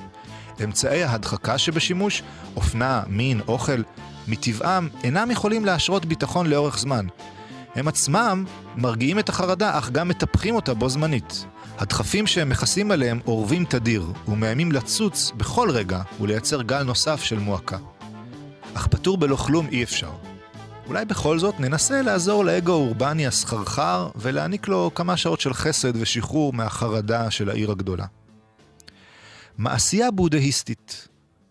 אמצעי 0.63 1.03
ההדחקה 1.03 1.57
שבשימוש, 1.57 2.23
אופנה, 2.55 3.03
מין, 3.07 3.41
אוכל, 3.47 3.81
מטבעם 4.27 4.89
אינם 5.03 5.31
יכולים 5.31 5.65
להשרות 5.65 6.05
ביטחון 6.05 6.47
לאורך 6.47 6.77
זמן. 6.77 7.07
הם 7.75 7.87
עצמם 7.87 8.45
מרגיעים 8.75 9.19
את 9.19 9.29
החרדה, 9.29 9.77
אך 9.77 9.89
גם 9.89 10.07
מטפחים 10.07 10.55
אותה 10.55 10.73
בו 10.73 10.89
זמנית. 10.89 11.45
הדחפים 11.77 12.27
שהם 12.27 12.49
מכסים 12.49 12.91
עליהם 12.91 13.19
אורבים 13.27 13.65
תדיר, 13.65 14.05
ומאיימים 14.27 14.71
לצוץ 14.71 15.31
בכל 15.37 15.69
רגע 15.69 16.01
ולייצר 16.21 16.61
גל 16.61 16.83
נוסף 16.83 17.23
של 17.23 17.39
מועקה. 17.39 17.77
אך 18.73 18.87
פטור 18.87 19.17
בלא 19.17 19.35
כלום 19.35 19.67
אי 19.71 19.83
אפשר. 19.83 20.11
אולי 20.87 21.05
בכל 21.05 21.39
זאת 21.39 21.59
ננסה 21.59 22.01
לעזור 22.01 22.45
לאגו 22.45 22.71
האורבני 22.71 23.27
הסחרחר 23.27 24.09
ולהעניק 24.15 24.67
לו 24.67 24.91
כמה 24.95 25.17
שעות 25.17 25.41
של 25.41 25.53
חסד 25.53 25.93
ושחרור 25.95 26.53
מהחרדה 26.53 27.31
של 27.31 27.49
העיר 27.49 27.71
הגדולה. 27.71 28.05
מעשייה 29.57 30.11
בודהיסטית 30.11 31.07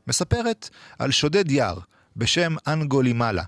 מספרת 0.06 0.68
על 0.98 1.10
שודד 1.10 1.50
יער 1.50 1.78
בשם 2.16 2.56
אנגולימלה, 2.66 3.42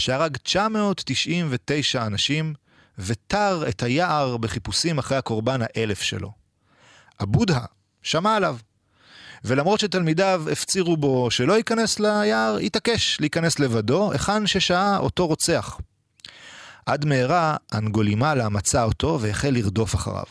שהרג 0.00 0.36
999 0.36 2.06
אנשים 2.06 2.54
ותר 2.98 3.64
את 3.68 3.82
היער 3.82 4.36
בחיפושים 4.36 4.98
אחרי 4.98 5.16
הקורבן 5.16 5.60
האלף 5.62 6.02
שלו. 6.02 6.32
הבודהה 7.20 7.64
שמע 8.02 8.36
עליו, 8.36 8.56
ולמרות 9.44 9.80
שתלמידיו 9.80 10.44
הפצירו 10.52 10.96
בו 10.96 11.30
שלא 11.30 11.52
ייכנס 11.52 12.00
ליער, 12.00 12.56
התעקש 12.56 13.20
להיכנס 13.20 13.58
לבדו, 13.58 14.12
היכן 14.12 14.46
ששהה 14.46 14.98
אותו 14.98 15.26
רוצח. 15.26 15.78
עד 16.86 17.04
מהרה 17.04 17.56
אנגולימלה 17.74 18.48
מצא 18.48 18.84
אותו 18.84 19.18
והחל 19.20 19.50
לרדוף 19.50 19.94
אחריו. 19.94 20.24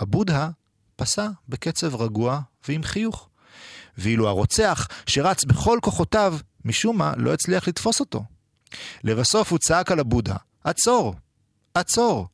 הבודהה 0.00 0.50
פסע 0.96 1.28
בקצב 1.48 1.94
רגוע 1.94 2.40
ועם 2.68 2.82
חיוך. 2.82 3.28
ואילו 3.98 4.28
הרוצח, 4.28 4.88
שרץ 5.06 5.44
בכל 5.44 5.78
כוחותיו, 5.82 6.38
משום 6.64 6.98
מה 6.98 7.12
לא 7.16 7.32
הצליח 7.32 7.68
לתפוס 7.68 8.00
אותו. 8.00 8.35
לבסוף 9.04 9.50
הוא 9.50 9.58
צעק 9.58 9.92
על 9.92 10.00
הבודהה, 10.00 10.36
עצור! 10.64 11.14
עצור! 11.74 12.28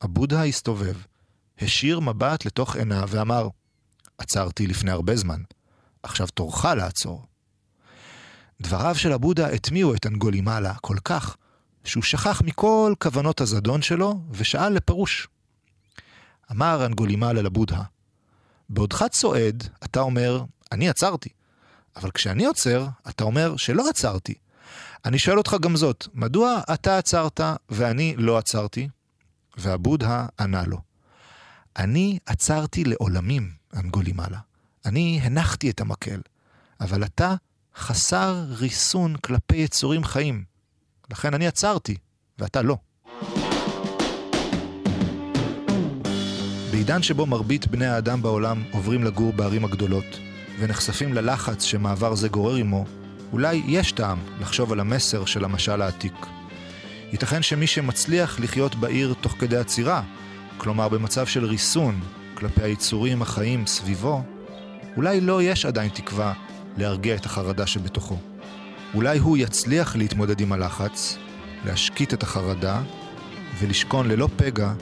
הבודהה 0.00 0.46
הסתובב, 0.46 0.96
השאיר 1.58 2.00
מבט 2.00 2.44
לתוך 2.44 2.76
עיניו 2.76 3.08
ואמר, 3.08 3.48
עצרתי 4.18 4.66
לפני 4.66 4.90
הרבה 4.90 5.16
זמן, 5.16 5.40
עכשיו 6.02 6.26
תורך 6.26 6.64
לעצור. 6.64 7.26
דבריו 8.60 8.94
של 8.94 9.12
הבודה 9.12 9.46
הטמיעו 9.46 9.94
את 9.94 10.06
אנגולימלה 10.06 10.74
כל 10.74 10.96
כך, 11.04 11.36
שהוא 11.84 12.02
שכח 12.02 12.42
מכל 12.42 12.94
כוונות 13.02 13.40
הזדון 13.40 13.82
שלו 13.82 14.20
ושאל 14.30 14.72
לפירוש. 14.72 15.28
אמר 16.50 16.86
אנגולימלה 16.86 17.42
לבודה, 17.42 17.82
בעודך 18.68 19.04
צועד, 19.10 19.68
אתה 19.84 20.00
אומר, 20.00 20.44
אני 20.72 20.88
עצרתי. 20.88 21.28
אבל 21.96 22.10
כשאני 22.10 22.44
עוצר, 22.44 22.86
אתה 23.08 23.24
אומר 23.24 23.56
שלא 23.56 23.88
עצרתי. 23.88 24.34
אני 25.04 25.18
שואל 25.18 25.38
אותך 25.38 25.56
גם 25.60 25.76
זאת, 25.76 26.06
מדוע 26.14 26.60
אתה 26.74 26.98
עצרת 26.98 27.40
ואני 27.68 28.14
לא 28.16 28.38
עצרתי? 28.38 28.88
והבודה 29.56 30.26
ענה 30.40 30.64
לו, 30.66 30.78
אני 31.76 32.18
עצרתי 32.26 32.84
לעולמים, 32.84 33.50
אנגולימלה. 33.76 34.38
אני 34.86 35.20
הנחתי 35.22 35.70
את 35.70 35.80
המקל, 35.80 36.20
אבל 36.80 37.04
אתה 37.04 37.34
חסר 37.76 38.44
ריסון 38.48 39.16
כלפי 39.16 39.56
יצורים 39.56 40.04
חיים. 40.04 40.44
לכן 41.10 41.34
אני 41.34 41.46
עצרתי, 41.46 41.96
ואתה 42.38 42.62
לא. 42.62 42.76
בעידן 46.70 47.02
שבו 47.02 47.26
מרבית 47.26 47.66
בני 47.66 47.86
האדם 47.86 48.22
בעולם 48.22 48.62
עוברים 48.72 49.04
לגור 49.04 49.32
בערים 49.32 49.64
הגדולות, 49.64 50.18
ונחשפים 50.58 51.14
ללחץ 51.14 51.62
שמעבר 51.62 52.14
זה 52.14 52.28
גורר 52.28 52.54
עמו, 52.54 52.84
אולי 53.32 53.62
יש 53.66 53.92
טעם 53.92 54.18
לחשוב 54.40 54.72
על 54.72 54.80
המסר 54.80 55.24
של 55.24 55.44
המשל 55.44 55.82
העתיק. 55.82 56.26
ייתכן 57.12 57.42
שמי 57.42 57.66
שמצליח 57.66 58.40
לחיות 58.40 58.74
בעיר 58.74 59.14
תוך 59.20 59.32
כדי 59.38 59.56
עצירה, 59.56 60.02
כלומר 60.56 60.88
במצב 60.88 61.26
של 61.26 61.44
ריסון 61.44 62.00
כלפי 62.34 62.62
היצורים 62.62 63.22
החיים 63.22 63.66
סביבו, 63.66 64.22
אולי 64.96 65.20
לא 65.20 65.42
יש 65.42 65.66
עדיין 65.66 65.88
תקווה 65.88 66.32
להרגיע 66.76 67.14
את 67.14 67.26
החרדה 67.26 67.66
שבתוכו. 67.66 68.18
אולי 68.94 69.18
הוא 69.18 69.36
יצליח 69.36 69.96
להתמודד 69.96 70.40
עם 70.40 70.52
הלחץ, 70.52 71.18
להשקיט 71.64 72.14
את 72.14 72.22
החרדה 72.22 72.82
ולשכון 73.58 74.08
ללא 74.08 74.28
פגע 74.36 74.72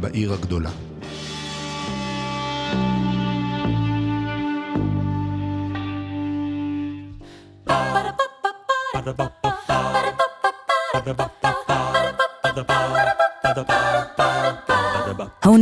בעיר 0.00 0.32
הגדולה. 0.32 0.70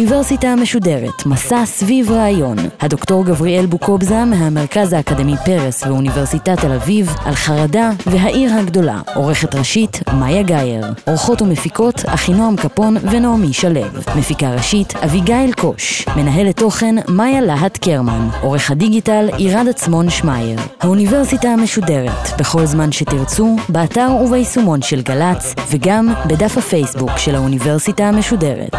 האוניברסיטה 0.03 0.49
המשודרת, 0.49 1.27
מסע 1.27 1.65
סביב 1.65 2.11
רעיון. 2.11 2.57
הדוקטור 2.81 3.25
גבריאל 3.25 3.67
בוקובזה 3.67 4.25
מהמרכז 4.25 4.93
האקדמי 4.93 5.35
פרס 5.45 5.83
ואוניברסיטת 5.87 6.61
תל 6.61 6.73
אביב, 6.73 7.15
על 7.25 7.35
חרדה 7.35 7.91
והעיר 8.07 8.55
הגדולה. 8.55 9.01
עורכת 9.15 9.55
ראשית, 9.55 10.01
מאיה 10.13 10.43
גאייר. 10.43 10.87
עורכות 11.07 11.43
ומפיקות, 11.43 12.03
אחינועם 12.07 12.57
קפון 12.57 12.97
ונעמי 13.11 13.53
שלו. 13.53 13.81
מפיקה 14.17 14.51
ראשית, 14.55 14.97
אביגיל 14.97 15.53
קוש. 15.53 16.07
מנהלת 16.17 16.57
תוכן, 16.57 16.95
מאיה 17.09 17.41
להט 17.41 17.77
קרמן. 17.77 18.29
עורך 18.41 18.71
הדיגיטל, 18.71 19.31
עירד 19.37 19.69
עצמון 19.69 20.11
שמייר. 20.11 20.59
האוניברסיטה 20.81 21.49
המשודרת, 21.49 22.39
בכל 22.39 22.67
זמן 22.67 22.93
שתרצו, 22.93 23.57
באתר 23.69 24.09
וביישומון 24.25 24.83
של 24.83 25.03
גל"צ, 25.03 25.55
וגם 25.71 26.15
בדף 26.27 26.59
הפייסבוק 26.59 27.11
של 27.17 27.35
האוניברסיטה 27.35 28.05
המשודרת. 28.05 28.77